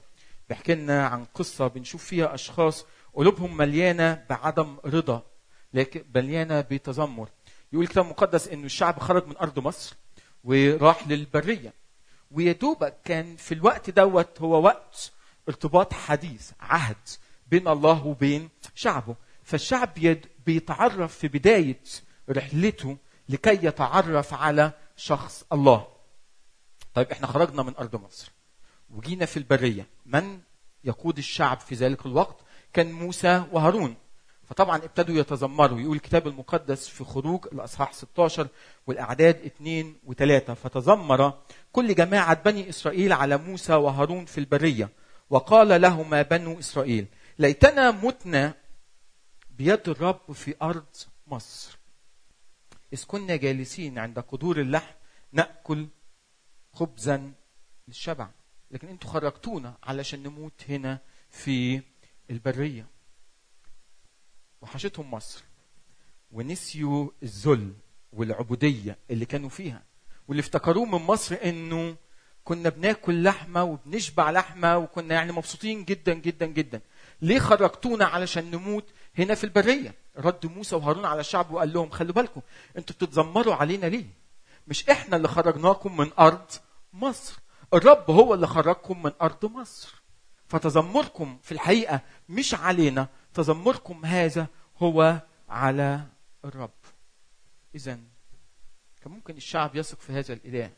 بيحكي 0.50 0.76
لنا 0.76 1.08
عن 1.08 1.26
قصة 1.26 1.68
بنشوف 1.68 2.04
فيها 2.04 2.34
أشخاص 2.34 2.86
قلوبهم 3.14 3.58
مليانة 3.58 4.26
بعدم 4.30 4.78
رضا 4.86 5.24
لكن 5.74 6.06
مليانة 6.16 6.62
بتذمر. 6.62 7.30
يقول 7.74 7.86
الكتاب 7.86 8.06
المقدس 8.06 8.48
إنه 8.48 8.66
الشعب 8.66 9.00
خرج 9.00 9.28
من 9.28 9.38
أرض 9.38 9.60
مصر 9.60 9.96
وراح 10.44 11.08
للبرية. 11.08 11.74
ويا 12.32 12.56
كان 13.06 13.36
في 13.36 13.54
الوقت 13.54 13.90
دوت 13.90 14.42
هو 14.42 14.62
وقت 14.62 15.12
ارتباط 15.50 15.94
حديث 15.94 16.52
عهد 16.60 17.08
بين 17.48 17.68
الله 17.68 18.08
وبين 18.08 18.50
شعبه. 18.76 19.16
فالشعب 19.44 19.90
بيتعرف 20.46 21.18
في 21.18 21.28
بداية 21.28 21.82
رحلته 22.30 22.98
لكي 23.30 23.66
يتعرف 23.66 24.34
على 24.34 24.72
شخص 24.96 25.46
الله. 25.54 25.88
طيب 26.94 27.12
إحنا 27.12 27.28
خرجنا 27.28 27.64
من 27.64 27.76
أرض 27.76 27.96
مصر 27.96 28.32
وجينا 28.90 29.26
في 29.26 29.38
البرية. 29.38 29.88
من 30.06 30.40
يقود 30.84 31.18
الشعب 31.18 31.60
في 31.60 31.76
ذلك 31.76 32.06
الوقت؟ 32.06 32.38
كان 32.74 32.92
موسى 32.92 33.44
وهارون. 33.52 33.96
فطبعا 34.44 34.78
ابتدوا 34.78 35.16
يتذمروا 35.16 35.80
يقول 35.80 35.96
الكتاب 35.96 36.28
المقدس 36.28 36.88
في 36.88 37.04
خروج 37.04 37.46
الأصحاح 37.52 37.94
16 37.94 38.48
والأعداد 38.88 39.36
2 39.36 39.96
و3 40.08 40.52
فتذمر 40.52 41.34
كل 41.72 41.96
جماعة 41.96 42.44
بني 42.44 42.70
إسرائيل 42.70 43.14
على 43.14 43.38
موسى 43.38 43.74
وهارون 43.74 44.26
في 44.26 44.38
البرية 44.38 44.90
وقال 45.30 45.82
لهما 45.82 46.22
بنو 46.22 46.60
إسرائيل 46.60 47.08
ليتنا 47.40 47.92
متنا 47.92 48.54
بيد 49.50 49.90
الرب 49.90 50.32
في 50.32 50.56
أرض 50.62 50.86
مصر. 51.28 51.78
إذ 52.94 53.04
كنا 53.08 53.36
جالسين 53.36 54.00
عند 54.00 54.20
قدور 54.20 54.62
اللحم 54.62 54.94
نأكل 55.32 55.88
خبزا 56.74 57.34
للشبع. 57.88 58.30
لكن 58.72 58.88
أنتوا 58.88 59.10
خرجتونا 59.10 59.78
علشان 59.84 60.24
نموت 60.24 60.64
هنا 60.70 61.00
في 61.30 61.82
البرية. 62.30 62.88
وحشتهم 64.62 65.12
مصر. 65.12 65.44
ونسيوا 66.32 67.10
الذل 67.24 67.74
والعبودية 68.14 68.98
اللي 69.12 69.26
كانوا 69.26 69.50
فيها. 69.50 69.84
واللي 70.28 70.42
افتكروه 70.42 70.86
من 70.86 71.06
مصر 71.06 71.38
إنه 71.44 71.96
كنا 72.44 72.70
بناكل 72.70 73.24
لحمة 73.24 73.64
وبنشبع 73.64 74.32
لحمة 74.32 74.78
وكنا 74.78 75.16
يعني 75.16 75.32
مبسوطين 75.32 75.86
جدا 75.86 76.14
جدا 76.14 76.46
جدا. 76.46 76.82
ليه 77.22 77.40
خرجتونا 77.40 78.06
علشان 78.06 78.52
نموت 78.52 78.90
هنا 79.18 79.36
في 79.36 79.44
البرية؟ 79.44 79.94
رد 80.18 80.46
موسى 80.46 80.76
وهارون 80.76 81.06
على 81.06 81.20
الشعب 81.20 81.52
وقال 81.52 81.74
لهم 81.74 81.90
خلوا 81.90 82.14
بالكم 82.14 82.42
أنتوا 82.78 82.96
بتتذمروا 82.96 83.56
علينا 83.56 83.86
ليه؟ 83.86 84.06
مش 84.68 84.90
إحنا 84.90 85.18
اللي 85.18 85.28
خرجناكم 85.28 85.98
من 85.98 86.12
أرض 86.20 86.52
مصر 86.94 87.40
الرب 87.74 88.12
هو 88.12 88.34
اللي 88.34 88.48
خرجكم 88.48 89.04
من 89.04 89.12
أرض 89.22 89.46
مصر. 89.46 90.02
فتذمركم 90.48 91.38
في 91.44 91.52
الحقيقة 91.52 92.02
مش 92.30 92.54
علينا 92.54 93.08
تذمركم 93.34 94.06
هذا 94.06 94.48
هو 94.78 95.22
على 95.50 96.02
الرب. 96.46 96.70
اذا 97.76 97.94
كان 99.02 99.12
ممكن 99.14 99.38
الشعب 99.38 99.76
يثق 99.76 100.00
في 100.00 100.14
هذا 100.14 100.34
الإله 100.34 100.72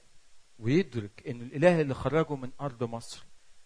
ويدرك 0.59 1.23
إن 1.27 1.41
الإله 1.41 1.81
اللي 1.81 1.93
خرجه 1.93 2.35
من 2.35 2.49
أرض 2.61 2.83
مصر 2.83 3.23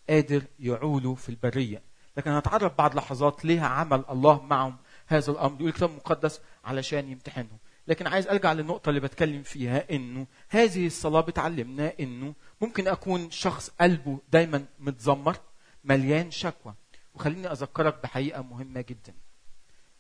قادر 0.10 0.44
يعوله 0.60 1.16
في 1.16 1.30
البرية. 1.30 1.82
لكن 2.18 2.32
هنتعرف 2.32 2.78
بعد 2.78 2.96
لحظات 2.96 3.46
ليه 3.46 3.62
عمل 3.62 4.06
الله 4.10 4.42
معهم 4.42 4.78
هذا 5.14 5.32
الأمر 5.32 5.56
يقول 5.56 5.68
الكتاب 5.70 5.90
المقدس 5.90 6.42
علشان 6.66 7.10
يمتحنهم 7.10 7.58
لكن 7.88 8.08
عايز 8.08 8.28
أرجع 8.28 8.54
للنقطة 8.54 8.90
اللي 8.90 9.00
بتكلم 9.00 9.44
فيها 9.44 9.92
إنه 9.92 10.28
هذه 10.50 10.88
الصلاة 10.88 11.22
بتعلمنا 11.22 11.94
إنه 12.00 12.34
ممكن 12.62 12.88
أكون 12.88 13.32
شخص 13.32 13.70
قلبه 13.70 14.20
دايما 14.32 14.66
متذمر 14.80 15.38
مليان 15.84 16.32
شكوى. 16.32 16.74
وخليني 17.14 17.52
أذكرك 17.52 18.04
بحقيقة 18.04 18.42
مهمة 18.42 18.82
جدا. 18.82 19.14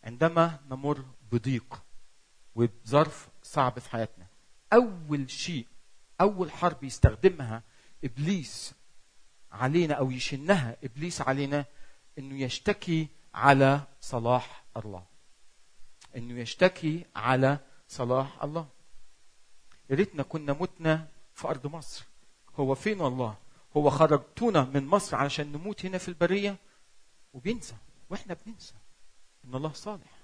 عندما 0.03 0.59
نمر 0.69 1.05
بضيق 1.31 1.83
وبظرف 2.55 3.29
صعب 3.43 3.79
في 3.79 3.89
حياتنا 3.89 4.27
أول 4.73 5.29
شيء 5.29 5.65
أول 6.21 6.51
حرب 6.51 6.83
يستخدمها 6.83 7.63
إبليس 8.03 8.73
علينا 9.51 9.93
أو 9.93 10.11
يشنها 10.11 10.77
إبليس 10.83 11.21
علينا 11.21 11.65
إنه 12.19 12.41
يشتكي 12.41 13.07
على 13.33 13.81
صلاح 14.01 14.63
الله. 14.77 15.05
إنه 16.15 16.39
يشتكي 16.39 17.05
على 17.15 17.59
صلاح 17.87 18.43
الله. 18.43 18.67
يا 19.89 19.95
ريتنا 19.95 20.23
كنا 20.23 20.53
متنا 20.53 21.07
في 21.33 21.47
أرض 21.47 21.67
مصر. 21.67 22.05
هو 22.55 22.75
فين 22.75 23.01
الله 23.01 23.37
هو 23.77 23.89
خرجتونا 23.89 24.63
من 24.63 24.85
مصر 24.85 25.15
علشان 25.15 25.51
نموت 25.51 25.85
هنا 25.85 25.97
في 25.97 26.07
البرية؟ 26.07 26.57
وبينسى. 27.33 27.75
وإحنا 28.09 28.33
بننسى. 28.45 28.73
إن 29.45 29.55
الله 29.55 29.73
صالح. 29.73 30.21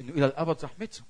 إنه 0.00 0.12
إلى 0.12 0.26
الأبد 0.26 0.64
رحمته. 0.64 1.02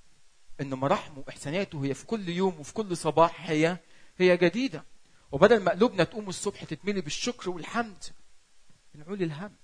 إن 0.60 0.74
مراحمه 0.74 1.24
واحساناته 1.26 1.84
هي 1.84 1.94
في 1.94 2.06
كل 2.06 2.28
يوم 2.28 2.60
وفي 2.60 2.74
كل 2.74 2.96
صباح 2.96 3.50
هي 3.50 3.78
هي 4.16 4.36
جديدة. 4.36 4.84
وبدل 5.32 5.60
ما 5.60 5.70
قلوبنا 5.70 6.04
تقوم 6.04 6.28
الصبح 6.28 6.64
تتملي 6.64 7.00
بالشكر 7.00 7.50
والحمد 7.50 8.04
بنعول 8.94 9.22
الهم 9.22 9.56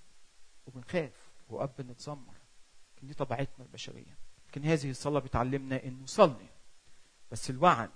وبنخاف. 0.65 1.11
واب 1.51 1.81
نتذمر 1.81 2.33
لكن 2.97 3.07
دي 3.07 3.13
طبيعتنا 3.13 3.65
البشرية. 3.65 4.17
لكن 4.49 4.65
هذه 4.65 4.89
الصلاة 4.89 5.19
بتعلمنا 5.19 5.83
انه 5.83 6.05
صلي 6.05 6.47
بس 7.31 7.49
الوعد 7.49 7.89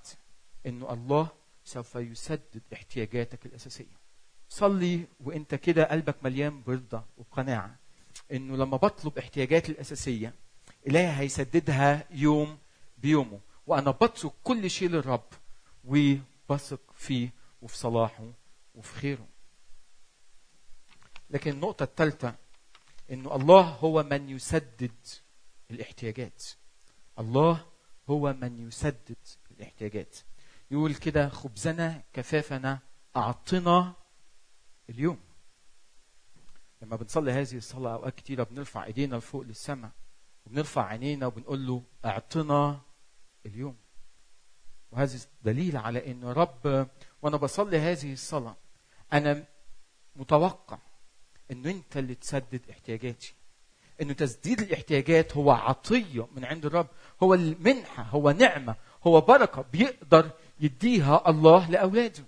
انه 0.65 0.93
الله 0.93 1.27
سوف 1.63 1.95
يسدد 1.95 2.62
احتياجاتك 2.74 3.45
الأساسية. 3.45 4.03
صلي 4.50 5.07
وإنت 5.19 5.55
كده 5.55 5.83
قلبك 5.83 6.15
مليان 6.24 6.63
برضا 6.63 7.05
وبقناعه 7.17 7.75
إنه 8.31 8.55
لما 8.55 8.77
بطلب 8.77 9.17
احتياجاتي 9.17 9.72
الأساسية 9.72 10.33
إلهي 10.88 11.19
هيسددها 11.19 12.07
يوم 12.12 12.57
بيومه. 12.98 13.39
وأنا 13.67 13.91
بترك 13.91 14.31
كل 14.43 14.69
شيء 14.69 14.89
للرب 14.89 15.27
وبثق 15.86 16.79
فيه 16.95 17.29
وفي 17.62 17.77
صلاحه 17.77 18.31
وفي 18.75 18.93
خيره. 18.93 19.27
لكن 21.29 21.51
النقطة 21.51 21.83
الثالثة 21.83 22.36
إنه 23.12 23.36
الله 23.36 23.62
هو 23.62 24.03
من 24.03 24.29
يسدد 24.29 24.91
الاحتياجات. 25.72 26.43
الله 27.19 27.65
هو 28.10 28.33
من 28.33 28.67
يسدد 28.67 29.17
الاحتياجات. 29.51 30.17
يقول 30.72 30.95
كده 30.95 31.29
خبزنا 31.29 32.03
كفافنا 32.13 32.79
أعطنا 33.15 33.93
اليوم. 34.89 35.19
لما 36.81 36.95
بنصلي 36.95 37.31
هذه 37.31 37.57
الصلاة 37.57 37.93
أوقات 37.93 38.15
كتيرة 38.15 38.43
بنرفع 38.43 38.86
إيدينا 38.86 39.15
لفوق 39.15 39.41
للسماء 39.41 39.91
وبنرفع 40.45 40.86
عينينا 40.86 41.25
وبنقول 41.27 41.67
له 41.67 41.83
أعطنا 42.05 42.81
اليوم. 43.45 43.77
وهذا 44.91 45.19
دليل 45.43 45.77
على 45.77 46.12
أن 46.12 46.24
رب 46.24 46.88
وأنا 47.22 47.38
بصلي 47.38 47.77
هذه 47.77 48.13
الصلاة 48.13 48.55
أنا 49.13 49.45
متوقع 50.15 50.77
أنه 51.53 51.72
أنت 51.72 51.98
اللي 51.98 52.15
تسدد 52.15 52.62
احتياجاتي. 52.69 53.33
أنه 54.01 54.13
تسديد 54.13 54.62
الاحتياجات 54.62 55.38
هو 55.38 55.51
عطية 55.51 56.27
من 56.36 56.45
عند 56.45 56.65
الرب. 56.65 56.88
هو 57.24 57.33
المنحة 57.33 58.03
هو 58.03 58.31
نعمة 58.31 58.75
هو 59.07 59.22
بركة 59.22 59.65
بيقدر 59.74 60.29
يديها 60.60 61.29
الله 61.29 61.69
لأولاده. 61.69 62.24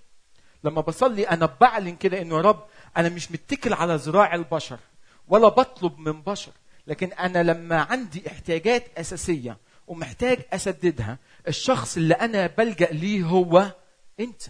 لما 0.63 0.82
بصلي 0.82 1.29
أنا 1.29 1.46
بعلن 1.62 1.96
كده 1.96 2.22
أنه 2.22 2.36
يا 2.36 2.41
رب 2.41 2.65
أنا 2.98 3.10
مش 3.10 3.32
متكل 3.32 3.74
على 3.74 3.96
ذراع 3.96 4.36
البشر 4.36 4.79
ولا 5.27 5.48
بطلب 5.48 6.00
من 6.00 6.22
بشر. 6.22 6.51
لكن 6.88 7.13
أنا 7.13 7.44
لما 7.44 7.82
عندي 7.82 8.27
احتياجات 8.27 8.98
أساسية 8.98 9.58
ومحتاج 9.88 10.39
أسددها 10.53 11.17
الشخص 11.48 11.98
اللي 11.98 12.13
أنا 12.13 12.48
بلجأ 12.48 12.86
ليه 12.91 13.24
هو 13.24 13.72
أنت. 14.20 14.44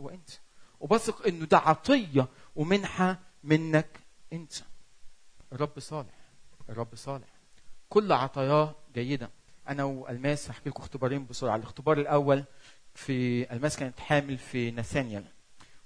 هو 0.00 0.08
أنت. 0.08 0.30
وبثق 0.80 1.26
أنه 1.26 1.46
ده 1.46 1.58
عطية 1.58 2.28
ومنحة 2.56 3.18
منك 3.44 3.86
أنت 4.32 4.52
الرب 5.52 5.78
صالح 5.78 6.14
الرب 6.68 6.94
صالح. 6.94 7.28
كل 7.88 8.12
عطاياه 8.12 8.74
جيدة. 8.94 9.30
أنا 9.68 9.84
وألماس 9.84 10.50
هحكي 10.50 10.68
لكم 10.68 10.82
اختبارين 10.82 11.26
بسرعة. 11.26 11.56
الاختبار 11.56 11.98
الأول 11.98 12.44
في 12.94 13.52
ألماس 13.52 13.76
كانت 13.76 14.00
حامل 14.00 14.38
في 14.38 14.70
ناثانيال 14.70 15.24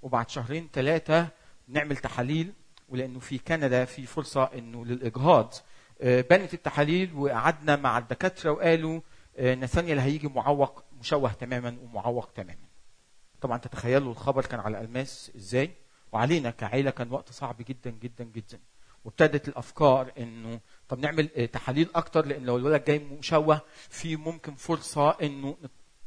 وبعد 0.03 0.31
شهرين 0.31 0.69
ثلاثة 0.73 1.29
نعمل 1.69 1.97
تحاليل 1.97 2.53
ولأنه 2.89 3.19
في 3.19 3.39
كندا 3.39 3.85
في 3.85 4.07
فرصة 4.07 4.45
إنه 4.45 4.85
للإجهاض. 4.85 5.55
بنت 6.01 6.55
التحاليل 6.55 7.15
وقعدنا 7.15 7.77
مع 7.77 7.99
الدكاترة 7.99 8.51
وقالوا 8.51 9.01
ناثانيال 9.39 9.99
هيجي 9.99 10.29
معوق 10.29 10.85
مشوه 11.01 11.33
تماما 11.33 11.79
ومعوق 11.83 12.31
تماما. 12.31 12.66
طبعا 13.40 13.59
تتخيلوا 13.59 14.12
الخبر 14.12 14.47
كان 14.47 14.61
على 14.61 14.81
الماس 14.81 15.33
إزاي؟ 15.37 15.71
وعلينا 16.12 16.51
كعيلة 16.51 16.90
كان 16.90 17.12
وقت 17.12 17.33
صعب 17.33 17.57
جدا 17.68 17.90
جدا 17.90 18.25
جدا. 18.25 18.59
وابتدت 19.05 19.48
الأفكار 19.48 20.12
إنه 20.18 20.61
طب 20.88 20.98
نعمل 20.98 21.29
تحاليل 21.53 21.88
أكتر 21.94 22.27
لأن 22.27 22.44
لو 22.44 22.57
الولد 22.57 22.85
جاي 22.85 22.98
مشوه 22.98 23.61
في 23.88 24.16
ممكن 24.16 24.55
فرصة 24.55 25.11
إنه 25.11 25.57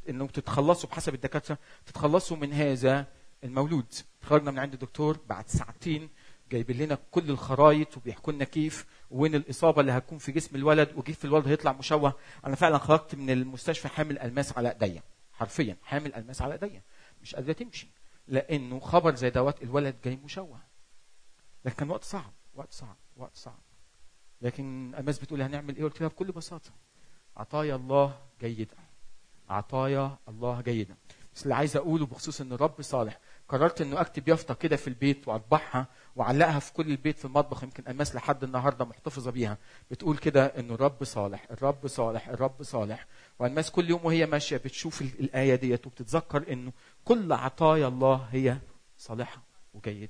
إنه 0.10 0.28
تتخلصوا 0.28 0.90
بحسب 0.90 1.14
الدكاترة 1.14 1.58
تتخلصوا 1.86 2.38
من 2.38 2.54
هذا 2.54 3.06
المولود. 3.44 3.94
خرجنا 4.22 4.52
من 4.52 4.60
عند 4.60 4.74
الدكتور 4.74 5.20
بعد 5.30 5.48
ساعتين 5.50 6.10
جايبين 6.52 6.78
لنا 6.78 6.98
كل 7.12 7.30
الخرايط 7.30 7.98
وبيحكوا 7.98 8.34
لنا 8.34 8.44
كيف 8.46 8.86
وين 9.12 9.36
الإصابة 9.36 9.82
اللي 9.82 9.92
هتكون 9.92 10.18
في 10.18 10.32
جسم 10.32 10.56
الولد 10.56 10.90
وكيف 10.96 11.26
الولد 11.26 11.48
هيطلع 11.48 11.72
مشوه. 11.72 12.14
أنا 12.46 12.56
فعلا 12.56 12.78
خرجت 12.78 13.16
من 13.16 13.30
المستشفى 13.30 13.88
حامل 13.88 14.20
ألماس 14.20 14.58
على 14.58 14.70
إيديا 14.82 15.04
حرفيا 15.34 15.78
حامل 15.84 16.14
ألماس 16.16 16.42
على 16.42 16.54
إيديا. 16.54 16.82
مش 17.22 17.36
قادرة 17.36 17.54
تمشي. 17.54 17.88
لأنه 18.28 18.80
خبر 18.80 19.16
زي 19.16 19.30
دوت 19.30 19.64
الولد 19.64 19.96
جاي 20.04 20.16
مشوه. 20.16 20.60
لكن 21.66 21.76
كان 21.76 21.90
وقت 21.90 22.04
صعب. 22.04 22.34
وقت 22.56 22.74
صعب. 22.74 22.96
وقت 23.18 23.36
صعب. 23.36 23.60
لكن 24.42 24.96
الماس 24.98 25.20
بتقول 25.20 25.42
هنعمل 25.42 25.76
إيه؟ 25.76 25.84
قلت 25.84 26.02
لها 26.02 26.10
بكل 26.10 26.32
بساطة. 26.32 26.72
عطايا 27.38 27.76
الله 27.76 28.20
جيدة. 28.42 28.76
عطايا 29.50 30.18
الله 30.30 30.62
جيدة. 30.62 30.98
بس 31.36 31.44
اللي 31.44 31.56
عايز 31.56 31.78
أقوله 31.78 32.06
بخصوص 32.06 32.42
إن 32.42 32.54
الرب 32.54 32.82
صالح 32.82 33.20
قررت 33.50 33.82
إنه 33.82 34.02
أكتب 34.02 34.28
يافطة 34.28 34.54
كده 34.54 34.76
في 34.76 34.88
البيت 34.88 35.28
وأطبعها 35.28 35.88
وأعلقها 36.16 36.60
في 36.60 36.74
كل 36.74 36.92
البيت 36.92 37.18
في 37.20 37.26
المطبخ 37.26 37.64
يمكن 37.64 37.84
الماس 37.88 38.16
لحد 38.16 38.44
النهارده 38.44 38.86
محتفظة 38.86 39.32
بيها. 39.32 39.58
بتقول 39.92 40.18
كده 40.18 40.46
إنه 40.46 40.74
الرب 40.74 41.04
صالح 41.04 41.48
الرب 41.52 41.88
صالح 41.88 42.30
الرب 42.30 42.64
صالح. 42.64 43.08
والماس 43.40 43.72
كل 43.72 43.90
يوم 43.90 44.06
وهي 44.06 44.26
ماشية 44.26 44.58
بتشوف 44.58 45.02
الآية 45.02 45.56
ديت 45.56 45.88
وبتتذكر 45.88 46.54
إنه 46.54 46.72
كل 47.06 47.32
عطايا 47.34 47.88
الله 47.88 48.16
هي 48.32 48.58
صالحة 48.98 49.44
وجيدة. 49.74 50.10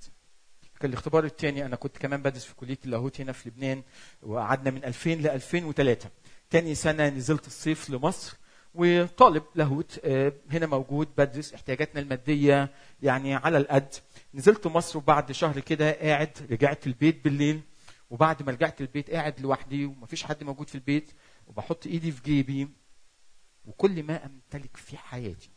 كان 0.79 0.89
الاختبار 0.89 1.23
الثاني 1.25 1.65
أنا 1.65 1.75
كنت 1.75 1.97
كمان 1.97 2.21
بدرس 2.21 2.45
في 2.45 2.55
كلية 2.55 2.77
اللاهوت 2.85 3.21
هنا 3.21 3.31
في 3.31 3.49
لبنان 3.49 3.83
وقعدنا 4.23 4.71
من 4.71 4.83
2000 4.83 5.09
ل 5.09 5.27
2003 5.27 6.09
تاني 6.49 6.75
سنة 6.75 7.09
نزلت 7.09 7.47
الصيف 7.47 7.89
لمصر 7.89 8.38
وطالب 8.73 9.43
لاهوت 9.55 10.05
هنا 10.51 10.65
موجود 10.67 11.07
بدرس 11.17 11.53
احتياجاتنا 11.53 12.01
المادية 12.01 12.71
يعني 13.01 13.35
على 13.35 13.57
القد. 13.57 13.93
نزلت 14.33 14.67
مصر 14.67 14.97
وبعد 14.97 15.31
شهر 15.31 15.59
كده 15.59 15.91
قاعد 15.91 16.29
رجعت 16.51 16.88
البيت 16.88 17.23
بالليل 17.23 17.61
وبعد 18.09 18.43
ما 18.43 18.51
رجعت 18.51 18.81
البيت 18.81 19.09
قاعد 19.11 19.39
لوحدي 19.41 19.85
ومفيش 19.85 20.23
حد 20.23 20.43
موجود 20.43 20.69
في 20.69 20.75
البيت 20.75 21.11
وبحط 21.47 21.88
إيدي 21.88 22.11
في 22.11 22.21
جيبي 22.23 22.67
وكل 23.67 24.04
ما 24.04 24.25
أمتلك 24.25 24.78
في 24.78 24.97
حياتي 24.97 25.49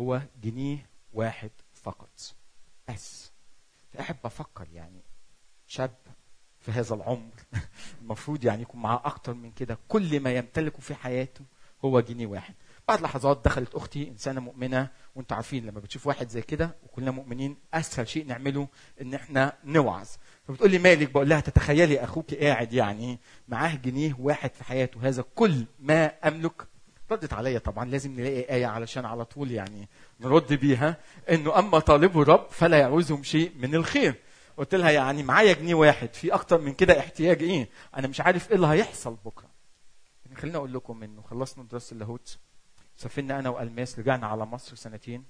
هو 0.00 0.22
جنيه 0.42 0.86
واحد 1.12 1.50
فقط. 1.74 2.34
بس. 2.88 3.32
فقاعد 3.92 4.16
بفكر 4.24 4.68
يعني 4.72 5.00
شاب 5.66 5.94
في 6.60 6.70
هذا 6.70 6.94
العمر 6.94 7.30
المفروض 8.02 8.44
يعني 8.44 8.62
يكون 8.62 8.82
معاه 8.82 9.02
أكتر 9.04 9.34
من 9.34 9.52
كده 9.52 9.78
كل 9.88 10.20
ما 10.20 10.34
يمتلكه 10.36 10.80
في 10.80 10.94
حياته 10.94 11.44
هو 11.84 12.00
جنيه 12.00 12.26
واحد. 12.26 12.54
بعد 12.88 13.00
لحظات 13.00 13.44
دخلت 13.44 13.74
أختي 13.74 14.08
إنسانة 14.08 14.40
مؤمنة 14.40 14.90
وأنتوا 15.14 15.36
عارفين 15.36 15.66
لما 15.66 15.80
بتشوف 15.80 16.06
واحد 16.06 16.28
زي 16.28 16.42
كده 16.42 16.76
وكلنا 16.84 17.10
مؤمنين 17.10 17.56
أسهل 17.74 18.08
شيء 18.08 18.26
نعمله 18.26 18.68
إن 19.00 19.14
إحنا 19.14 19.56
نوعظ. 19.64 20.08
فبتقول 20.48 20.70
لي 20.70 20.78
مالك؟ 20.78 21.10
بقول 21.10 21.28
لها 21.28 21.40
تتخيلي 21.40 22.04
أخوك 22.04 22.34
قاعد 22.34 22.72
يعني 22.72 23.18
معاه 23.48 23.74
جنيه 23.74 24.16
واحد 24.18 24.50
في 24.54 24.64
حياته 24.64 25.08
هذا 25.08 25.24
كل 25.34 25.66
ما 25.78 26.06
أملك 26.06 26.66
ردت 27.10 27.32
عليا 27.32 27.58
طبعا 27.58 27.84
لازم 27.84 28.12
نلاقي 28.12 28.54
آية 28.54 28.66
علشان 28.66 29.04
على 29.04 29.24
طول 29.24 29.50
يعني 29.50 29.88
نرد 30.20 30.52
بيها 30.52 30.96
إنه 31.30 31.58
أما 31.58 31.78
طالبوا 31.78 32.22
الرب 32.22 32.46
فلا 32.50 32.78
يعوزهم 32.78 33.22
شيء 33.22 33.52
من 33.56 33.74
الخير. 33.74 34.14
قلت 34.56 34.74
لها 34.74 34.90
يعني 34.90 35.22
معايا 35.22 35.52
جنيه 35.52 35.74
واحد 35.74 36.14
في 36.14 36.34
أكتر 36.34 36.60
من 36.60 36.72
كده 36.74 36.98
احتياج 36.98 37.42
إيه؟ 37.42 37.68
أنا 37.96 38.08
مش 38.08 38.20
عارف 38.20 38.50
إيه 38.50 38.56
اللي 38.56 38.66
هيحصل 38.66 39.16
بكرة. 39.24 39.48
يعني 40.24 40.36
خليني 40.36 40.56
أقول 40.56 40.74
لكم 40.74 41.02
إنه 41.02 41.22
خلصنا 41.22 41.64
دراسة 41.64 41.94
اللاهوت. 41.94 42.38
سافرنا 42.96 43.38
أنا 43.38 43.48
وألماس 43.48 43.98
رجعنا 43.98 44.26
على 44.26 44.46
مصر 44.46 44.76
سنتين. 44.76 45.24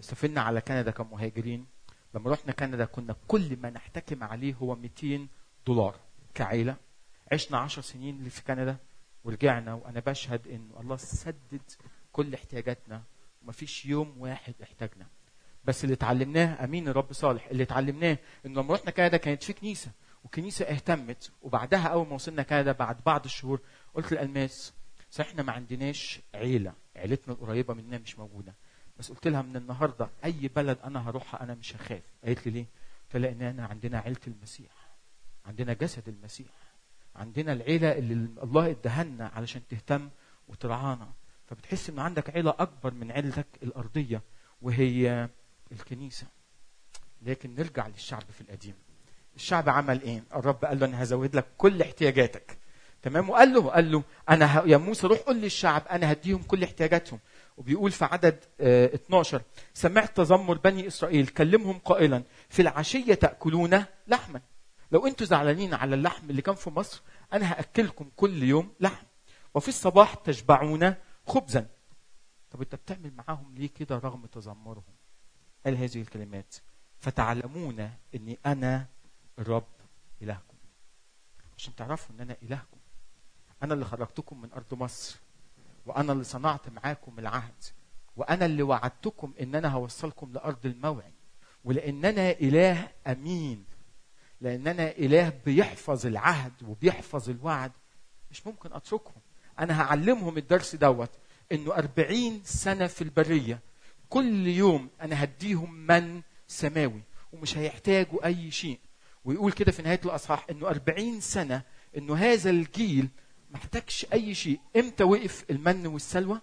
سافرنا 0.00 0.40
على 0.40 0.60
كندا 0.60 0.90
كمهاجرين. 0.90 1.66
لما 2.14 2.30
رحنا 2.30 2.52
كندا 2.52 2.84
كنا 2.84 3.16
كل 3.28 3.56
ما 3.62 3.70
نحتكم 3.70 4.24
عليه 4.24 4.54
هو 4.54 4.74
200 4.74 5.26
دولار 5.66 5.96
كعيلة. 6.34 6.76
عشنا 7.32 7.58
10 7.58 7.82
سنين 7.82 8.28
في 8.28 8.42
كندا. 8.42 8.76
ورجعنا 9.24 9.74
وأنا 9.74 10.00
بشهد 10.00 10.48
انه 10.48 10.80
الله 10.80 10.96
سدد 10.96 11.62
كل 12.12 12.34
احتياجاتنا 12.34 13.02
ومفيش 13.42 13.86
يوم 13.86 14.20
واحد 14.20 14.54
احتاجنا. 14.62 15.06
بس 15.64 15.84
اللي 15.84 15.94
اتعلمناه 15.94 16.64
أمين 16.64 16.88
الرب 16.88 17.12
صالح 17.12 17.46
اللي 17.46 17.62
اتعلمناه 17.62 18.18
انه 18.46 18.62
لما 18.62 18.74
رحنا 18.74 18.90
كندا 18.90 19.16
كانت 19.16 19.42
في 19.42 19.52
كنيسة 19.52 19.90
وكنيسة 20.24 20.64
اهتمت 20.64 21.32
وبعدها 21.42 21.86
أول 21.88 22.06
ما 22.06 22.14
وصلنا 22.14 22.42
كندا 22.42 22.72
بعد 22.72 23.00
بعض 23.06 23.24
الشهور 23.24 23.60
قلت 23.94 24.12
للألماس 24.12 24.72
إحنا 25.20 25.42
ما 25.42 25.52
عندناش 25.52 26.20
عيلة 26.34 26.72
عيلتنا 26.96 27.34
القريبة 27.34 27.74
مننا 27.74 27.98
مش 27.98 28.18
موجودة. 28.18 28.54
بس 28.98 29.12
قلت 29.12 29.28
لها 29.28 29.42
من 29.42 29.56
النهارده 29.56 30.10
أي 30.24 30.48
بلد 30.56 30.78
أنا 30.84 31.08
هروحها 31.08 31.42
أنا 31.42 31.54
مش 31.54 31.76
هخاف. 31.76 32.02
قالت 32.24 32.46
لي 32.46 32.52
ليه؟ 32.52 32.66
قلت 33.04 33.16
لها 33.16 33.30
ان 33.32 33.42
أنا 33.42 33.66
عندنا 33.66 33.98
عيلة 33.98 34.20
المسيح 34.26 34.72
عندنا 35.46 35.72
جسد 35.72 36.08
المسيح. 36.08 36.48
عندنا 37.16 37.52
العيلة 37.52 37.92
اللي 37.98 38.28
الله 38.42 38.70
ادهنا 38.70 39.30
علشان 39.34 39.62
تهتم 39.68 40.10
وترعانا. 40.48 41.12
فبتحس 41.46 41.90
إن 41.90 41.98
عندك 41.98 42.30
عيلة 42.30 42.54
أكبر 42.58 42.94
من 42.94 43.12
عيلتك 43.12 43.46
الأرضية 43.62 44.22
وهي 44.62 45.28
الكنيسة. 45.72 46.26
لكن 47.22 47.54
نرجع 47.54 47.86
للشعب 47.86 48.22
في 48.30 48.40
القديم. 48.40 48.74
الشعب 49.36 49.68
عمل 49.68 50.02
إيه؟ 50.02 50.24
الرب 50.34 50.64
قال 50.64 50.80
له 50.80 50.86
أنا 50.86 51.02
هزود 51.02 51.36
لك 51.36 51.46
كل 51.58 51.82
احتياجاتك. 51.82 52.58
تمام؟ 53.02 53.30
وقال 53.30 53.52
له 53.52 53.68
قال 53.70 53.92
له 53.92 54.02
أنا 54.28 54.58
ه... 54.60 54.66
يا 54.66 54.76
موسى 54.76 55.06
روح 55.06 55.18
قول 55.18 55.36
للشعب 55.36 55.82
أنا 55.90 56.12
هديهم 56.12 56.42
كل 56.42 56.64
احتياجاتهم. 56.64 57.20
وبيقول 57.56 57.90
في 57.90 58.04
عدد 58.04 58.44
آه 58.60 58.94
12 58.94 59.42
سمعت 59.74 60.16
تذمر 60.16 60.58
بني 60.58 60.86
إسرائيل 60.86 61.26
كلمهم 61.26 61.78
قائلا 61.78 62.22
في 62.48 62.62
العشية 62.62 63.14
تأكلون 63.14 63.84
لحما. 64.06 64.40
لو 64.92 65.06
أنتوا 65.06 65.26
زعلانين 65.26 65.74
على 65.74 65.94
اللحم 65.94 66.30
اللي 66.30 66.42
كان 66.42 66.54
في 66.54 66.70
مصر 66.70 67.02
أنا 67.32 67.52
هأكلكم 67.52 68.10
كل 68.16 68.42
يوم 68.42 68.74
لحم. 68.80 69.06
وفي 69.54 69.68
الصباح 69.68 70.14
تشبعون 70.14 70.94
خبزا. 71.26 71.66
طب 72.50 72.60
أنت 72.60 72.74
بتعمل 72.74 73.12
معاهم 73.14 73.54
ليه 73.54 73.68
كده 73.68 73.98
رغم 73.98 74.26
تذمرهم؟ 74.26 74.94
قال 75.64 75.76
هذه 75.76 76.00
الكلمات. 76.00 76.54
فتعلمون 76.98 77.90
إني 78.14 78.38
أنا 78.46 78.86
الرب 79.38 79.68
إلهكم. 80.22 80.56
عشان 81.56 81.74
تعرفوا 81.74 82.14
إن 82.14 82.20
أنا 82.20 82.36
إلهكم. 82.42 82.78
أنا 83.62 83.74
اللي 83.74 83.84
خرجتكم 83.84 84.40
من 84.40 84.52
أرض 84.52 84.74
مصر. 84.74 85.20
وأنا 85.86 86.12
اللي 86.12 86.24
صنعت 86.24 86.68
معاكم 86.68 87.18
العهد. 87.18 87.64
وأنا 88.16 88.44
اللي 88.46 88.62
وعدتكم 88.62 89.34
إن 89.40 89.54
أنا 89.54 89.68
هوصلكم 89.68 90.32
لأرض 90.32 90.66
الموعد. 90.66 91.12
ولان 91.64 92.04
أنا 92.04 92.30
إله 92.30 92.88
أمين. 93.06 93.64
لأن 94.40 94.66
أنا 94.68 94.90
إله 94.90 95.32
بيحفظ 95.46 96.06
العهد 96.06 96.52
وبيحفظ 96.68 97.30
الوعد. 97.30 97.72
مش 98.30 98.46
ممكن 98.46 98.72
أتركهم. 98.72 99.22
أنا 99.58 99.80
هعلمهم 99.82 100.38
الدرس 100.38 100.74
دوت 100.74 101.10
إنه 101.52 101.74
أربعين 101.74 102.40
سنة 102.44 102.86
في 102.86 103.02
البرية. 103.02 103.60
كل 104.08 104.46
يوم 104.46 104.88
أنا 105.00 105.24
هديهم 105.24 105.72
من 105.72 106.22
سماوي. 106.46 107.02
ومش 107.32 107.56
هيحتاجوا 107.58 108.26
أي 108.26 108.50
شيء. 108.50 108.78
ويقول 109.24 109.52
كده 109.52 109.72
في 109.72 109.82
نهاية 109.82 110.00
الأصحاح 110.04 110.46
إنه 110.50 110.68
أربعين 110.68 111.20
سنة 111.20 111.62
إنه 111.96 112.14
هذا 112.16 112.50
الجيل 112.50 113.08
ما 113.50 113.56
احتاجش 113.56 114.06
أي 114.12 114.34
شيء. 114.34 114.60
إمتى 114.76 115.04
وقف 115.04 115.44
المن 115.50 115.86
والسلوى؟ 115.86 116.40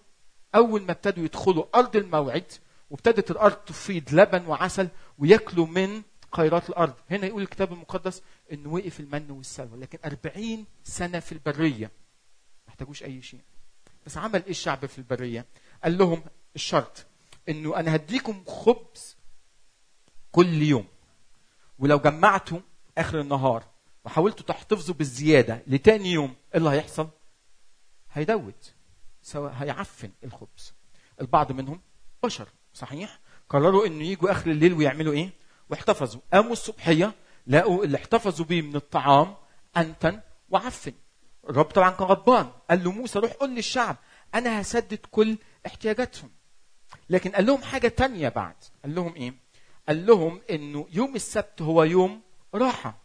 أول 0.54 0.82
ما 0.82 0.92
ابتدوا 0.92 1.24
يدخلوا 1.24 1.64
أرض 1.74 1.96
الموعد 1.96 2.44
وابتدت 2.90 3.30
الأرض 3.30 3.56
تفيض 3.56 4.14
لبن 4.14 4.46
وعسل 4.46 4.88
وياكلوا 5.18 5.66
من 5.66 6.02
خيرات 6.32 6.68
الأرض 6.70 6.94
هنا 7.10 7.26
يقول 7.26 7.42
الكتاب 7.42 7.72
المقدس 7.72 8.22
انه 8.52 8.68
وقف 8.72 9.00
المن 9.00 9.30
والسلوى 9.30 9.80
لكن 9.80 9.98
أربعين 10.04 10.66
سنة 10.84 11.20
في 11.20 11.32
البرية 11.32 11.86
ما 12.66 12.68
احتاجوش 12.68 13.02
أي 13.02 13.22
شيء 13.22 13.40
بس 14.06 14.16
عمل 14.18 14.42
إيه 14.44 14.50
الشعب 14.50 14.86
في 14.86 14.98
البرية 14.98 15.46
قال 15.84 15.98
لهم 15.98 16.22
الشرط 16.56 17.06
إنه 17.48 17.76
أنا 17.76 17.94
هديكم 17.94 18.44
خبز 18.46 19.16
كل 20.32 20.62
يوم 20.62 20.86
ولو 21.78 21.98
جمعتوا 21.98 22.60
آخر 22.98 23.20
النهار 23.20 23.64
وحاولتوا 24.04 24.46
تحتفظوا 24.46 24.94
بالزيادة 24.94 25.62
لتاني 25.66 26.12
يوم 26.12 26.28
إيه 26.30 26.58
اللي 26.58 26.70
هيحصل؟ 26.70 27.08
هيدود 28.12 28.54
سواء 29.22 29.52
هيعفن 29.52 30.10
الخبز 30.24 30.72
البعض 31.20 31.52
منهم 31.52 31.80
بشر 32.22 32.48
صحيح؟ 32.74 33.18
قرروا 33.48 33.86
إنه 33.86 34.04
يجوا 34.04 34.30
آخر 34.30 34.50
الليل 34.50 34.72
ويعملوا 34.72 35.12
إيه؟ 35.12 35.30
واحتفظوا. 35.70 36.20
قاموا 36.32 36.52
الصبحية 36.52 37.14
لقوا 37.46 37.84
اللي 37.84 37.96
احتفظوا 37.96 38.46
بيه 38.46 38.62
من 38.62 38.76
الطعام 38.76 39.34
انتن 39.76 40.20
وعفن. 40.50 40.92
الرب 41.50 41.64
طبعا 41.64 41.90
كان 41.90 42.06
غضبان. 42.06 42.50
قال 42.70 42.84
له 42.84 42.92
موسى 42.92 43.18
روح 43.18 43.32
قول 43.32 43.54
للشعب 43.54 43.96
أنا 44.34 44.60
هسدد 44.60 44.98
كل 45.10 45.38
احتياجاتهم. 45.66 46.30
لكن 47.10 47.30
قال 47.30 47.46
لهم 47.46 47.62
حاجة 47.62 47.88
تانية 47.88 48.28
بعد. 48.28 48.56
قال 48.84 48.94
لهم 48.94 49.14
إيه؟ 49.14 49.34
قال 49.88 50.06
لهم 50.06 50.40
إنه 50.50 50.86
يوم 50.92 51.14
السبت 51.16 51.62
هو 51.62 51.82
يوم 51.82 52.22
راحة. 52.54 52.98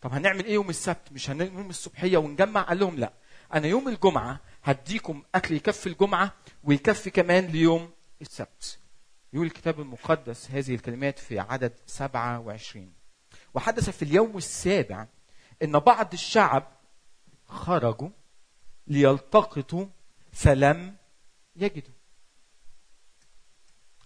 طب 0.00 0.12
هنعمل 0.12 0.44
إيه 0.44 0.54
يوم 0.54 0.70
السبت؟ 0.70 1.12
مش 1.12 1.30
هنقوم 1.30 1.70
الصبحية 1.70 2.16
ونجمع؟ 2.18 2.62
قال 2.62 2.78
لهم 2.78 2.96
لا. 2.96 3.12
أنا 3.54 3.66
يوم 3.66 3.88
الجمعة 3.88 4.40
هديكم 4.62 5.22
أكل 5.34 5.54
يكفي 5.54 5.86
الجمعة 5.86 6.34
ويكفي 6.64 7.10
كمان 7.10 7.46
ليوم 7.46 7.90
السبت. 8.20 8.78
يقول 9.32 9.46
الكتاب 9.46 9.80
المقدس 9.80 10.50
هذه 10.50 10.74
الكلمات 10.74 11.18
في 11.18 11.38
عدد 11.38 11.72
27 11.86 12.92
وحدث 13.54 13.90
في 13.90 14.02
اليوم 14.02 14.36
السابع 14.36 15.06
إن 15.62 15.78
بعض 15.78 16.12
الشعب 16.12 16.72
خرجوا 17.46 18.08
ليلتقطوا 18.86 19.86
فلم 20.32 20.96
يجدوا. 21.56 21.94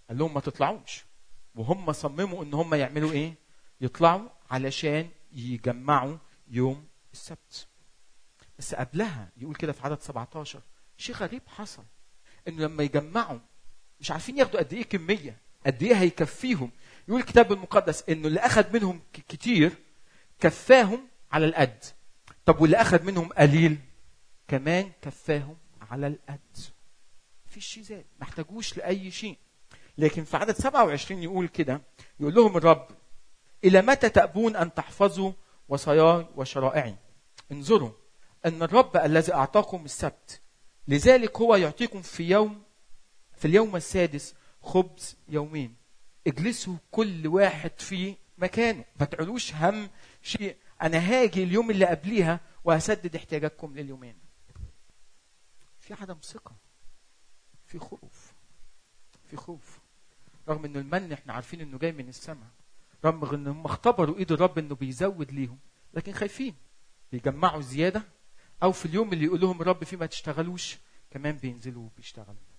قال 0.09 0.17
لهم 0.17 0.33
ما 0.33 0.39
تطلعوش. 0.39 1.05
وهم 1.55 1.91
صمموا 1.91 2.43
إن 2.43 2.53
هم 2.53 2.73
يعملوا 2.73 3.11
إيه؟ 3.11 3.35
يطلعوا 3.81 4.29
علشان 4.51 5.09
يجمعوا 5.31 6.17
يوم 6.47 6.87
السبت. 7.13 7.67
بس 8.59 8.75
قبلها 8.75 9.29
يقول 9.37 9.55
كده 9.55 9.71
في 9.73 9.81
عدد 9.83 10.01
17 10.01 10.61
شيء 10.97 11.15
غريب 11.15 11.41
حصل. 11.47 11.83
إنه 12.47 12.63
لما 12.63 12.83
يجمعوا 12.83 13.39
مش 13.99 14.11
عارفين 14.11 14.37
ياخدوا 14.37 14.59
قد 14.59 14.73
إيه 14.73 14.83
كمية 14.83 15.37
قد 15.65 15.83
إيه 15.83 15.95
هيكفيهم. 15.95 16.71
يقول 17.07 17.21
الكتاب 17.21 17.51
المقدس 17.53 18.03
إنه 18.09 18.27
اللي 18.27 18.39
اخذ 18.39 18.73
منهم 18.73 19.01
كتير 19.29 19.71
كفاهم 20.39 21.07
على 21.31 21.45
القد. 21.45 21.83
طب 22.45 22.61
واللي 22.61 22.77
اخذ 22.77 23.03
منهم 23.03 23.29
قليل 23.33 23.77
كمان 24.47 24.91
كفاهم 25.01 25.57
على 25.91 26.07
القد. 26.07 26.57
مفيش 27.47 27.65
شيء 27.67 27.83
زاد 27.83 28.05
ما 28.19 28.23
احتاجوش 28.23 28.77
لأي 28.77 29.11
شيء. 29.11 29.37
لكن 29.97 30.23
في 30.23 30.37
عدد 30.37 30.55
27 30.55 31.23
يقول 31.23 31.47
كده 31.47 31.81
يقول 32.19 32.33
لهم 32.35 32.57
الرب 32.57 32.87
إلى 33.63 33.81
متى 33.81 34.09
تأبون 34.09 34.55
أن 34.55 34.73
تحفظوا 34.73 35.31
وصاياي 35.69 36.25
وشرائعي؟ 36.35 36.95
انظروا 37.51 37.91
أن 38.45 38.63
الرب 38.63 38.97
الذي 38.97 39.33
أعطاكم 39.33 39.85
السبت 39.85 40.41
لذلك 40.87 41.37
هو 41.41 41.55
يعطيكم 41.55 42.01
في 42.01 42.23
يوم 42.29 42.63
في 43.45 43.49
اليوم 43.49 43.75
السادس 43.75 44.35
خبز 44.61 45.17
يومين. 45.29 45.75
اجلسوا 46.27 46.75
كل 46.91 47.27
واحد 47.27 47.79
في 47.79 48.15
مكانه. 48.37 48.85
ما 48.99 49.05
تعلوش 49.05 49.53
هم 49.53 49.89
شيء. 50.21 50.57
أنا 50.81 50.97
هاجي 50.97 51.43
اليوم 51.43 51.71
اللي 51.71 51.85
قبليها 51.85 52.39
وهسدد 52.63 53.15
احتياجاتكم 53.15 53.75
لليومين. 53.75 54.15
في 55.79 55.93
عدم 55.93 56.17
ثقة. 56.23 56.55
في 57.65 57.79
خوف. 57.79 58.33
في 59.25 59.37
خوف. 59.37 59.79
رغم 60.49 60.65
ان 60.65 60.75
المن 60.75 61.11
إحنا 61.11 61.33
عارفين 61.33 61.61
إنه 61.61 61.77
جاي 61.77 61.91
من 61.91 62.09
السماء. 62.09 62.49
رغم 63.05 63.35
ان 63.35 63.47
هم 63.47 63.65
اختبروا 63.65 64.17
إيد 64.17 64.31
الرب 64.31 64.57
إنه 64.57 64.75
بيزود 64.75 65.31
ليهم. 65.31 65.59
لكن 65.93 66.13
خايفين. 66.13 66.55
بيجمعوا 67.11 67.61
زيادة. 67.61 68.03
أو 68.63 68.71
في 68.71 68.85
اليوم 68.85 69.13
اللي 69.13 69.25
يقول 69.25 69.41
لهم 69.41 69.61
الرب 69.61 69.83
فيه 69.83 69.97
ما 69.97 70.05
تشتغلوش 70.05 70.77
كمان 71.11 71.37
بينزلوا 71.37 71.83
وبيشتغلوا. 71.83 72.54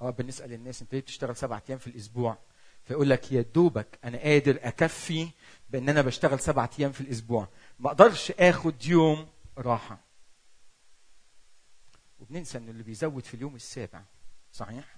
آه 0.00 0.10
بنسال 0.10 0.52
الناس 0.52 0.82
انت 0.82 0.92
ليه 0.92 1.00
بتشتغل 1.00 1.36
سبعة 1.36 1.62
أيام 1.68 1.78
في 1.78 1.86
الأسبوع؟ 1.86 2.38
فيقول 2.84 3.10
لك 3.10 3.32
يا 3.32 3.42
دوبك 3.42 3.98
أنا 4.04 4.18
قادر 4.18 4.58
أكفي 4.62 5.28
بأن 5.70 5.88
أنا 5.88 6.02
بشتغل 6.02 6.40
سبعة 6.40 6.70
أيام 6.78 6.92
في 6.92 7.00
الأسبوع. 7.00 7.48
ما 7.78 7.88
أقدرش 7.90 8.30
آخد 8.30 8.84
يوم 8.84 9.28
راحة. 9.58 9.98
وبننسى 12.18 12.58
انه 12.58 12.70
اللي 12.70 12.82
بيزود 12.82 13.24
في 13.24 13.34
اليوم 13.34 13.54
السابع 13.54 14.02
صحيح؟ 14.52 14.96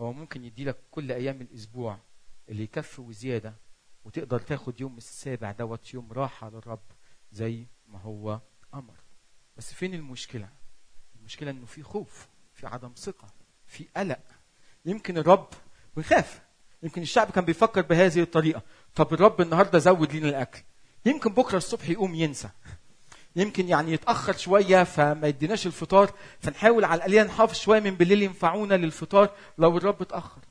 هو 0.00 0.12
ممكن 0.12 0.44
يدي 0.44 0.64
لك 0.64 0.76
كل 0.90 1.12
أيام 1.12 1.40
الأسبوع 1.40 1.98
اللي 2.48 2.62
يكفي 2.62 3.00
وزيادة 3.00 3.54
وتقدر 4.04 4.40
تاخد 4.40 4.80
يوم 4.80 4.96
السابع 4.96 5.52
دوت 5.52 5.94
يوم 5.94 6.12
راحة 6.12 6.50
للرب 6.50 6.82
زي 7.32 7.66
ما 7.88 7.98
هو 7.98 8.40
أمر. 8.74 8.94
بس 9.56 9.74
فين 9.74 9.94
المشكلة؟ 9.94 10.48
المشكلة 11.18 11.50
إنه 11.50 11.66
في 11.66 11.82
خوف 11.82 12.28
في 12.54 12.66
عدم 12.66 12.92
ثقة. 12.96 13.39
في 13.70 13.86
قلق. 13.96 14.20
يمكن 14.84 15.18
الرب 15.18 15.48
بيخاف. 15.96 16.40
يمكن 16.82 17.02
الشعب 17.02 17.30
كان 17.30 17.44
بيفكر 17.44 17.80
بهذه 17.80 18.20
الطريقة. 18.20 18.62
طب 18.94 19.14
الرب 19.14 19.40
النهارده 19.40 19.78
زود 19.78 20.12
لنا 20.12 20.28
الأكل. 20.28 20.62
يمكن 21.06 21.32
بكرة 21.32 21.56
الصبح 21.56 21.88
يقوم 21.88 22.14
ينسى. 22.14 22.48
يمكن 23.36 23.68
يعني 23.68 23.92
يتأخر 23.92 24.36
شوية 24.36 24.84
فما 24.84 25.28
يديناش 25.28 25.66
الفطار 25.66 26.14
فنحاول 26.40 26.84
على 26.84 27.04
الأقل 27.04 27.26
نحافظ 27.26 27.54
شوية 27.54 27.80
من 27.80 27.94
بالليل 27.94 28.22
ينفعونا 28.22 28.74
للفطار 28.74 29.34
لو 29.58 29.76
الرب 29.76 30.02
اتأخر. 30.02 30.42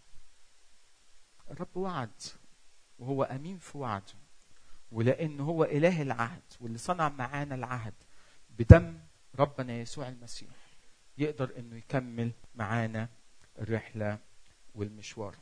الرب 1.52 1.78
وعد 1.78 2.22
وهو 3.00 3.24
أمين 3.24 3.58
في 3.58 3.78
وعده. 3.78 4.14
ولأن 4.92 5.40
هو 5.40 5.64
إله 5.64 6.02
العهد 6.02 6.42
واللي 6.62 6.78
صنع 6.78 7.10
معانا 7.10 7.56
العهد 7.56 7.94
بدم 8.60 8.98
ربنا 9.40 9.74
يسوع 9.74 10.08
المسيح. 10.08 10.50
يقدر 11.20 11.54
إنه 11.58 11.76
يكمل 11.78 12.32
معانا 12.56 13.10
الرحلة 13.60 14.20
والمشوار. 14.76 15.36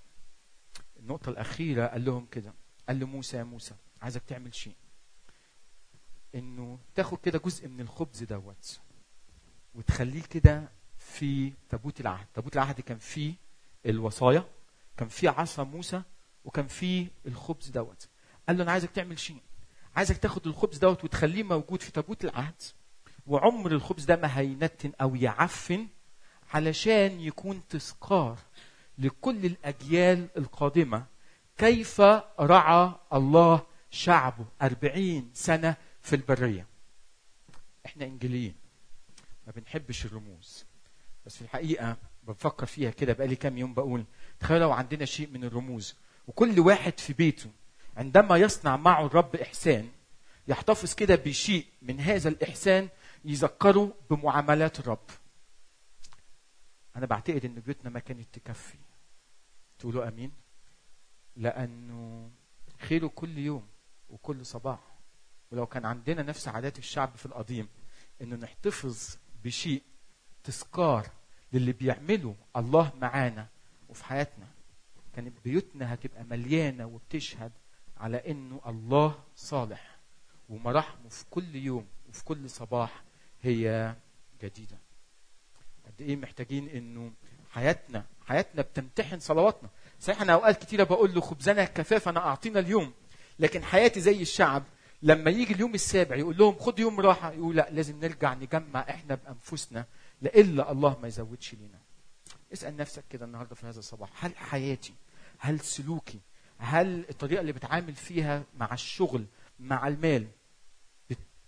النقطة 1.00 1.30
الأخيرة 1.30 1.88
قال 1.88 2.06
لهم 2.06 2.26
كده 2.26 2.54
قال 2.88 3.00
لموسى 3.00 3.38
يا 3.38 3.44
موسى 3.44 3.76
عايزك 4.02 4.24
تعمل 4.24 4.56
شيء. 4.56 4.76
إنه 6.36 6.80
تاخد 6.96 7.18
كده 7.18 7.40
جزء 7.40 7.68
من 7.68 7.82
الخبز 7.82 8.24
دوت 8.24 8.80
وتخليه 9.76 10.24
كده 10.24 10.70
في 10.98 11.54
تابوت 11.70 12.02
العهد. 12.02 12.28
تابوت 12.34 12.56
العهد 12.56 12.82
كان 12.82 12.98
فيه 12.98 13.34
الوصايا 13.86 14.46
كان 14.98 15.08
فيه 15.08 15.30
عصا 15.30 15.64
موسى 15.64 16.02
وكان 16.46 16.68
فيه 16.68 17.08
الخبز 17.26 17.70
دوت. 17.70 18.10
قال 18.48 18.58
له 18.58 18.64
أنا 18.64 18.72
عايزك 18.72 18.92
تعمل 18.92 19.20
شيء. 19.20 19.42
عايزك 19.96 20.18
تاخد 20.18 20.48
الخبز 20.48 20.78
دوت 20.78 21.04
وتخليه 21.04 21.44
موجود 21.44 21.82
في 21.82 21.92
تابوت 21.92 22.24
العهد. 22.26 22.62
وعمر 23.28 23.72
الخبز 23.72 24.06
ده 24.06 24.16
ما 24.16 24.40
هينتن 24.40 24.92
أو 25.02 25.16
يعفن 25.16 25.88
علشان 26.54 27.20
يكون 27.22 27.62
تذكار 27.70 28.38
لكل 28.98 29.46
الأجيال 29.46 30.28
القادمة. 30.38 31.06
كيف 31.58 32.02
رعى 32.40 32.92
الله 33.14 33.62
شعبه 33.92 34.46
أربعين 34.62 35.30
سنة 35.34 35.76
في 36.02 36.16
البرية؟ 36.16 36.66
إحنا 37.86 38.06
انجيليين 38.06 38.56
ما 39.48 39.54
بنحبش 39.56 40.06
الرموز. 40.06 40.66
بس 41.26 41.36
في 41.36 41.42
الحقيقة 41.42 41.98
بفكر 42.24 42.66
فيها 42.66 42.90
كده 42.90 43.14
بقالي 43.14 43.36
كام 43.36 43.58
يوم 43.58 43.74
بقول 43.74 44.06
تخيل 44.40 44.62
لو 44.62 44.72
عندنا 44.72 45.06
شيء 45.06 45.30
من 45.30 45.44
الرموز. 45.44 45.96
وكل 46.28 46.60
واحد 46.60 47.00
في 47.00 47.14
بيته 47.14 47.50
عندما 47.98 48.38
يصنع 48.38 48.78
معه 48.78 49.06
الرب 49.06 49.36
إحسان 49.36 49.90
يحتفظ 50.48 50.94
كده 50.94 51.16
بشيء 51.16 51.66
من 51.82 52.00
هذا 52.00 52.30
الإحسان 52.30 52.90
يذكره 53.26 53.94
بمعاملات 54.10 54.80
الرب. 54.80 55.10
أنا 56.96 57.06
بعتقد 57.06 57.46
إن 57.46 57.54
بيوتنا 57.54 57.90
ما 57.90 58.00
كانت 58.00 58.40
تكفي. 58.40 58.78
تقولوا 59.80 60.08
أمين. 60.08 60.32
لأنه 61.36 62.32
خيره 62.80 63.08
كل 63.08 63.38
يوم 63.38 63.68
وكل 64.10 64.46
صباح. 64.46 64.80
ولو 65.52 65.66
كان 65.66 65.86
عندنا 65.86 66.24
نفس 66.24 66.48
عادات 66.48 66.80
الشعب 66.80 67.16
في 67.16 67.26
القديم 67.26 67.68
إنه 68.22 68.36
نحتفظ 68.36 69.18
بشيء 69.44 69.84
تذكار 70.44 71.10
للي 71.54 71.72
بيعمله 71.72 72.36
الله 72.56 72.92
معانا 73.02 73.48
وفي 73.90 74.06
حياتنا. 74.06 74.48
كانت 75.16 75.34
بيوتنا 75.44 75.94
هتبقى 75.94 76.24
مليانة 76.24 76.86
وبتشهد 76.86 77.52
على 77.98 78.32
إنه 78.32 78.62
الله 78.68 79.24
صالح. 79.36 79.98
ومراحمه 80.50 81.10
في 81.10 81.26
كل 81.30 81.56
يوم 81.56 81.88
وفي 82.10 82.24
كل 82.24 82.50
صباح 82.50 83.04
هي 83.48 83.96
جديدة. 84.44 84.78
قد 85.86 86.02
إيه 86.02 86.16
محتاجين 86.16 86.70
إنه 86.70 87.12
حياتنا 87.52 88.06
حياتنا 88.26 88.62
بتمتحن 88.62 89.20
صلواتنا. 89.20 89.70
صحيح 90.00 90.22
أنا 90.22 90.34
أوقات 90.34 90.62
كتيرة 90.64 90.84
بقول 90.84 91.14
له 91.14 91.22
خبزنا 91.22 91.66
كفافنا 91.66 92.20
أعطينا 92.20 92.60
اليوم. 92.60 92.94
لكن 93.40 93.64
حياتي 93.64 94.02
زي 94.02 94.22
الشعب 94.22 94.64
لما 95.02 95.32
يجي 95.32 95.54
اليوم 95.54 95.74
السابع 95.74 96.16
يقول 96.16 96.38
لهم 96.38 96.56
خد 96.60 96.80
يوم 96.80 97.00
راحة 97.00 97.32
يقول 97.32 97.56
لا 97.56 97.68
لازم 97.72 98.00
نرجع 98.00 98.34
نجمع 98.34 98.80
إحنا 98.90 99.16
بأنفسنا 99.16 99.86
لإلا 100.22 100.72
الله 100.72 100.98
ما 101.02 101.08
يزودش 101.08 101.54
لينا. 101.54 101.80
اسأل 102.54 102.78
نفسك 102.78 103.04
كده 103.10 103.26
النهارده 103.26 103.56
في 103.56 103.66
هذا 103.66 103.80
الصباح 103.80 104.26
هل 104.26 104.38
حياتي 104.38 104.94
هل 105.40 105.60
سلوكي 105.60 106.20
هل 106.58 107.06
الطريقة 107.10 107.42
اللي 107.42 107.52
بتعامل 107.52 107.96
فيها 107.96 108.44
مع 108.58 108.74
الشغل 108.74 109.26
مع 109.60 109.88
المال 109.88 110.28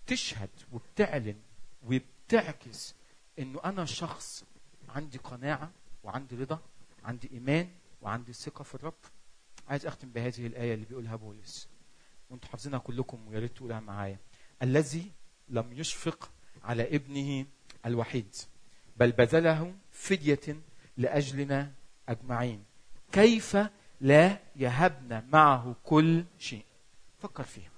بتشهد 0.06 0.48
وبتعلن 0.72 1.36
وبتعكس 1.82 2.94
إنه 3.38 3.60
أنا 3.64 3.84
شخص 3.84 4.44
عندي 4.88 5.18
قناعة 5.18 5.70
وعندي 6.04 6.36
رضا 6.36 6.58
عندي 7.04 7.30
إيمان 7.32 7.68
وعندي 8.02 8.32
ثقة 8.32 8.62
في 8.62 8.74
الرب. 8.74 8.94
عايز 9.68 9.86
أختم 9.86 10.10
بهذه 10.10 10.46
الآية 10.46 10.74
اللي 10.74 10.86
بيقولها 10.86 11.16
بولس. 11.16 11.68
وأنتم 12.30 12.48
حافظينها 12.48 12.78
كلكم 12.78 13.28
ويا 13.28 13.38
ريت 13.38 13.56
تقولها 13.56 13.80
معايا. 13.80 14.18
الذي 14.62 15.12
لم 15.48 15.72
يشفق 15.72 16.30
على 16.62 16.96
ابنه 16.96 17.46
الوحيد 17.86 18.34
بل 18.96 19.12
بذله 19.12 19.74
فدية 19.90 20.60
لأجلنا 20.96 21.72
أجمعين. 22.08 22.64
كيف 23.12 23.56
لا 24.00 24.38
يهبنا 24.56 25.26
معه 25.32 25.76
كل 25.84 26.24
شيء؟ 26.38 26.64
فكر 27.18 27.42
فيها. 27.42 27.70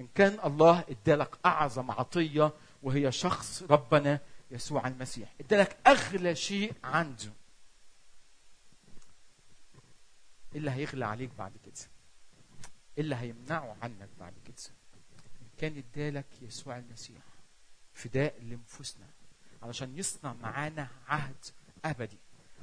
إن 0.00 0.08
كان 0.14 0.38
الله 0.44 0.84
ادالك 0.88 1.38
أعظم 1.46 1.90
عطية 1.90 2.52
وهي 2.82 3.12
شخص 3.12 3.62
ربنا 3.62 4.20
يسوع 4.50 4.86
المسيح. 4.88 5.34
ادالك 5.40 5.76
أغلى 5.86 6.34
شيء 6.34 6.74
عنده. 6.84 7.32
اللي 10.54 10.70
هيغلى 10.70 11.06
عليك 11.06 11.30
بعد 11.38 11.52
كده. 11.64 11.74
اللي 12.98 13.16
هيمنعه 13.16 13.76
عنك 13.82 14.08
بعد 14.20 14.34
كده. 14.44 14.74
كان 15.58 15.76
ادالك 15.76 16.26
يسوع 16.42 16.78
المسيح 16.78 17.22
فداء 17.92 18.42
لنفوسنا 18.42 19.06
علشان 19.62 19.98
يصنع 19.98 20.32
معانا 20.32 20.88
عهد 21.06 21.44
أبدي. 21.84 22.18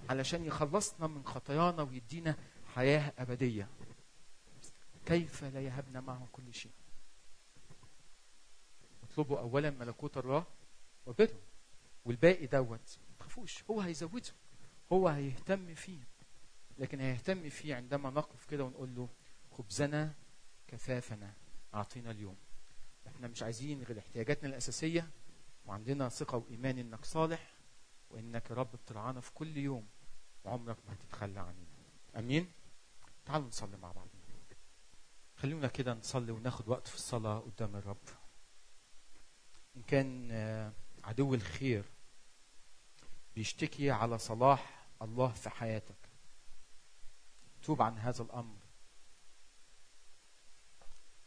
علشان 0.10 0.46
يخلصنا 0.46 1.08
من 1.08 1.26
خطايانا 1.26 1.82
ويدينا 1.82 2.36
حياة 2.76 3.14
أبدية. 3.18 3.68
كيف 5.06 5.44
لا 5.44 5.62
يهبنا 5.62 6.02
معه 6.02 6.28
كل 6.32 6.54
شيء؟ 6.54 6.72
اطلبوا 9.18 9.40
أولا 9.40 9.70
ملكوت 9.70 10.18
الله 10.18 10.46
وبره 11.06 11.40
والباقي 12.06 12.46
دوت. 12.48 12.98
ما 13.10 13.16
تخافوش 13.20 13.64
هو 13.72 13.82
هيزوده 13.82 14.32
هو 14.94 15.08
هيهتم 15.08 15.76
فيه 15.76 16.00
لكن 16.78 17.00
هيهتم 17.00 17.50
فيه 17.50 17.76
عندما 17.76 18.10
نقف 18.10 18.46
كده 18.46 18.64
ونقول 18.64 18.96
له 18.96 19.10
خبزنا 19.52 20.14
كفافنا 20.68 21.34
أعطينا 21.74 22.12
اليوم. 22.12 22.36
إحنا 23.08 23.28
مش 23.28 23.44
عايزين 23.44 23.84
غير 23.84 24.00
احتياجاتنا 24.00 24.50
الأساسية 24.50 25.10
وعندنا 25.66 26.10
ثقة 26.10 26.38
وإيمان 26.38 26.78
إنك 26.78 27.06
صالح 27.06 27.54
وإنك 28.10 28.50
يا 28.50 28.56
رب 28.56 28.72
بترعانا 28.72 29.22
في 29.22 29.32
كل 29.34 29.58
يوم 29.58 29.88
وعمرك 30.44 30.78
ما 30.88 30.94
هتتخلى 30.94 31.40
عننا. 31.40 31.68
أمين؟ 32.18 32.52
تعالوا 33.26 33.48
نصلي 33.48 33.78
مع 33.78 33.92
بعض. 33.92 34.08
خلونا 35.36 35.68
كده 35.68 35.94
نصلي 35.94 36.32
وناخد 36.32 36.68
وقت 36.70 36.88
في 36.88 36.96
الصلاة 36.96 37.40
قدام 37.40 37.76
الرب. 37.76 37.98
إن 39.78 39.84
كان 39.88 40.32
عدو 41.04 41.34
الخير 41.34 41.86
بيشتكي 43.36 43.92
على 43.92 44.18
صلاح 44.18 44.88
الله 45.02 45.28
في 45.28 45.50
حياتك 45.50 46.10
توب 47.64 47.82
عن 47.82 47.98
هذا 48.00 48.24
الأمر. 48.24 48.58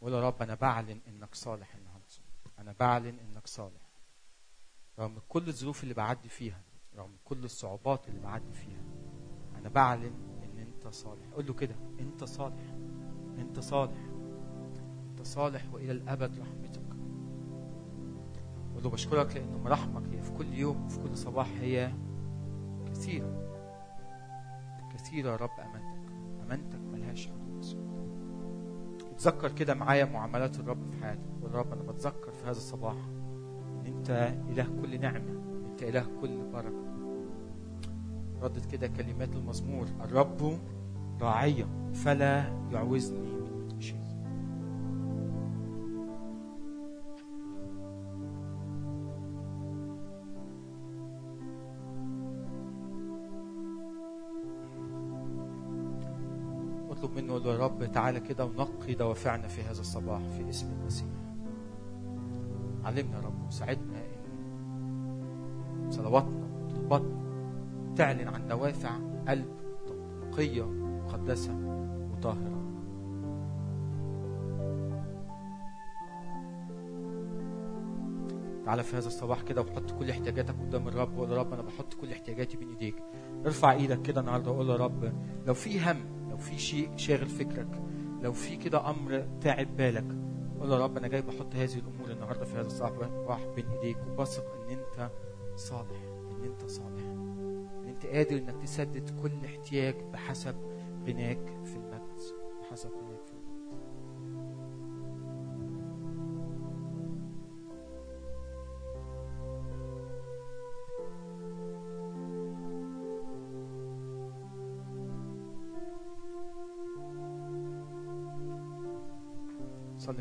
وقول 0.01 0.13
يا 0.13 0.21
رب 0.21 0.43
أنا 0.43 0.55
بعلن 0.55 1.01
إنك 1.09 1.35
صالح 1.35 1.75
النهاردة. 1.75 2.07
أنا 2.59 2.75
بعلن 2.81 3.19
إنك 3.19 3.47
صالح. 3.47 3.91
رغم 4.99 5.19
كل 5.29 5.49
الظروف 5.49 5.83
اللي 5.83 5.95
بعدي 5.95 6.29
فيها 6.29 6.63
رغم 6.95 7.17
كل 7.25 7.45
الصعوبات 7.45 8.09
اللي 8.09 8.21
بعدي 8.21 8.53
فيها 8.53 8.83
أنا 9.55 9.69
بعلن 9.69 10.41
إن 10.45 10.59
أنت 10.59 10.89
صالح. 10.89 11.27
قول 11.35 11.47
له 11.47 11.55
كده 11.55 11.75
أنت 12.01 12.25
صالح. 12.25 12.65
أنت 13.39 13.61
صالح. 13.61 14.01
أنت 15.11 15.23
صالح 15.23 15.73
وإلى 15.73 15.93
الأبد 15.93 16.39
رحمتك. 16.39 16.80
قول 18.81 18.85
له 18.85 18.91
بشكرك 18.91 19.37
لأنه 19.37 19.59
مراحمك 19.65 20.03
هي 20.13 20.23
في 20.23 20.31
كل 20.33 20.55
يوم 20.55 20.87
وفي 20.87 20.99
كل 20.99 21.17
صباح 21.17 21.49
هي 21.61 21.93
كثيرة. 22.87 23.33
كثيرة 24.95 25.31
يا 25.31 25.37
رب 25.37 25.51
أمانتك. 25.59 26.13
أمانتك 26.47 26.81
ملهاش 26.93 27.29
حدود. 27.29 27.65
تذكر 29.19 29.53
كده 29.53 29.75
معايا 29.75 30.05
معاملات 30.05 30.61
الرب 30.61 30.85
في 30.85 31.05
حياتك. 31.05 31.21
قول 31.43 31.55
رب 31.55 31.73
أنا 31.73 31.83
بتذكر 31.83 32.31
في 32.33 32.45
هذا 32.45 32.51
الصباح 32.51 32.95
إن 32.95 33.87
أنت 33.87 34.11
إله 34.49 34.67
كل 34.83 35.01
نعمة 35.01 35.41
أنت 35.71 35.83
إله 35.83 36.07
كل 36.21 36.51
بركة. 36.53 36.91
ردت 38.43 38.67
كده 38.67 38.87
كلمات 38.87 39.37
المزمور 39.37 39.87
الرب 40.05 40.59
راعية 41.21 41.67
فلا 41.95 42.45
يعوزني 42.73 43.40
له 57.45 57.53
يا 57.53 57.59
رب 57.59 57.93
تعالى 57.93 58.21
كده 58.21 58.45
ونقي 58.45 58.95
دوافعنا 58.95 59.49
في 59.49 59.63
هذا 59.63 59.81
الصباح 59.81 60.21
في 60.21 60.49
اسم 60.49 60.73
المسيح. 60.81 61.07
علمنا 62.85 63.17
يا 63.17 63.23
رب 63.23 63.47
وساعدنا 63.47 63.99
ان 65.85 65.91
صلواتنا 65.91 66.69
طلباتنا 66.71 67.21
تعلن 67.97 68.29
عن 68.29 68.49
دوافع 68.49 68.91
قلب 69.29 69.47
نقية 70.23 70.67
مقدسة 70.67 71.55
وطاهرة. 72.13 72.61
تعالى 78.65 78.83
في 78.83 78.97
هذا 78.97 79.07
الصباح 79.07 79.43
كده 79.43 79.61
وحط 79.61 79.91
كل 79.99 80.11
احتياجاتك 80.11 80.55
قدام 80.61 80.89
الرب 80.89 81.17
وقول 81.17 81.33
يا 81.33 81.37
رب 81.37 81.53
أنا 81.53 81.63
بحط 81.63 81.95
كل 81.95 82.13
احتياجاتي 82.13 82.57
بين 82.57 82.69
إيديك. 82.69 82.95
ارفع 83.47 83.73
إيدك 83.73 84.03
كده 84.03 84.21
النهارده 84.21 84.51
وقول 84.51 84.71
يا 84.71 84.77
رب 84.77 85.13
لو 85.47 85.55
في 85.55 85.81
هم 85.91 85.97
في 86.41 86.59
شيء 86.59 86.97
شاغل 86.97 87.27
فكرك. 87.27 87.83
لو 88.23 88.33
في 88.33 88.57
كده 88.57 88.91
أمر 88.91 89.29
تعب 89.41 89.77
بالك 89.77 90.05
قول 90.61 90.73
يا 90.73 90.79
رب 90.79 90.97
أنا 90.97 91.09
جاي 91.09 91.23
بحط 91.23 91.55
هذه 91.55 91.75
الأمور 91.75 92.11
النهارده 92.11 92.45
في 92.45 92.55
هذا 92.57 92.67
الصباح 92.67 93.41
بين 93.57 93.69
إيديك 93.71 93.97
وبثق 94.09 94.45
إن 94.55 94.79
أنت 94.79 95.11
صالح 95.57 96.03
إن 96.31 96.45
أنت 96.45 96.71
صالح. 96.71 97.03
إن 97.03 97.85
أنت 97.89 98.07
قادر 98.07 98.39
إنك 98.39 98.63
تسدد 98.63 99.21
كل 99.23 99.45
احتياج 99.45 99.95
بحسب 100.13 100.55
غناك 101.07 101.65
في 101.65 101.77
المجد 101.77 102.21
بحسب 102.63 102.91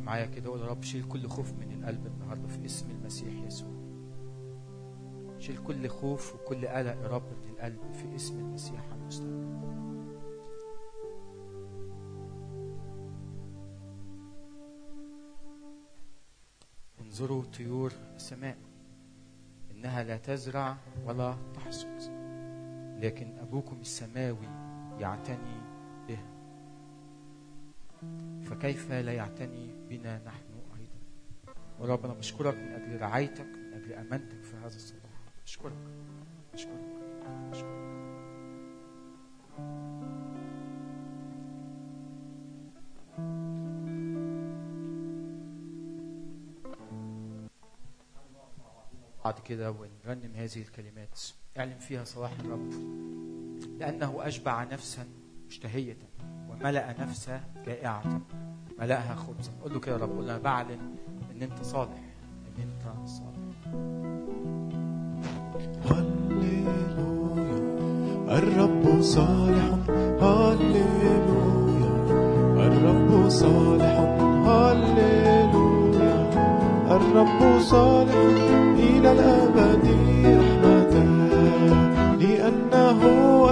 معايا 0.09 0.25
كده 0.25 0.49
قول 0.49 0.59
يا 0.61 0.65
رب 0.65 0.83
شيل 0.83 1.03
كل 1.03 1.27
خوف 1.27 1.53
من 1.53 1.71
القلب 1.71 2.05
النهارده 2.07 2.47
في 2.47 2.65
اسم 2.65 2.91
المسيح 2.91 3.33
يسوع. 3.33 3.69
شيل 5.39 5.57
كل 5.57 5.87
خوف 5.89 6.35
وكل 6.35 6.67
قلق 6.67 6.95
يا 6.95 7.07
رب 7.07 7.23
من 7.23 7.49
القلب 7.49 7.93
في 7.93 8.15
اسم 8.15 8.39
المسيح 8.39 8.81
على 8.91 9.01
المستقبل 9.01 9.49
انظروا 17.01 17.43
طيور 17.43 17.93
السماء 18.15 18.57
إنها 19.71 20.03
لا 20.03 20.17
تزرع 20.17 20.77
ولا 21.05 21.35
تحصد 21.53 22.01
لكن 23.01 23.37
أبوكم 23.39 23.81
السماوي 23.81 24.47
يعتني 24.99 25.61
به 26.07 26.19
فكيف 28.43 28.91
لا 28.91 29.13
يعتني 29.13 29.78
بنا 29.89 30.21
نحن 30.25 30.53
أيضا. 30.77 30.99
ورب 31.79 32.05
أنا 32.05 32.13
بشكرك 32.13 32.55
من 32.55 32.71
أجل 32.71 33.01
رعايتك 33.01 33.45
من 33.45 33.73
أجل 33.73 33.93
أمانتك 33.93 34.43
في 34.43 34.55
هذا 34.55 34.75
الصباح. 34.75 35.09
اشكرك 35.43 35.73
اشكرك 36.53 36.79
اشكرك 37.51 37.89
بعد 49.25 49.39
كده 49.39 49.71
ونرنم 49.71 50.35
هذه 50.35 50.61
الكلمات. 50.61 51.19
اعلن 51.57 51.79
فيها 51.79 52.03
صلاح 52.03 52.31
الرب. 52.39 52.69
لأنه 53.79 54.27
أشبع 54.27 54.63
نفسا 54.63 55.07
مشتهية 55.47 55.97
وملأ 56.49 57.01
نفسا 57.01 57.43
جائعة 57.65 58.21
ملأها 58.81 59.15
خبزا 59.15 59.51
قول 59.63 59.73
له 59.73 59.79
كده 59.79 59.95
يا 59.95 60.01
رب 60.01 60.09
قول 60.09 60.39
بعلن 60.39 60.79
إن 61.35 61.41
أنت 61.41 61.63
صالح 61.63 61.99
إن 62.57 62.63
أنت 62.63 62.83
صالح. 63.07 63.29
هللويا 65.91 66.77
الرب 68.37 69.01
صالح 69.01 69.67
هللويا. 70.21 71.89
الرب 72.67 73.29
صالح 73.29 73.99
هللويا. 74.47 76.17
الرب 76.95 77.59
صالح 77.59 78.15
إلى 78.77 79.11
الأبد 79.11 79.85
رحمة. 80.25 80.95
لأنه 82.19 82.99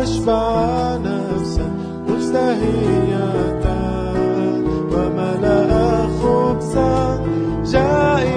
أشبع 0.04 0.98
نفسا 0.98 1.68
مشتهية 2.10 3.57
جائعة 7.78 8.37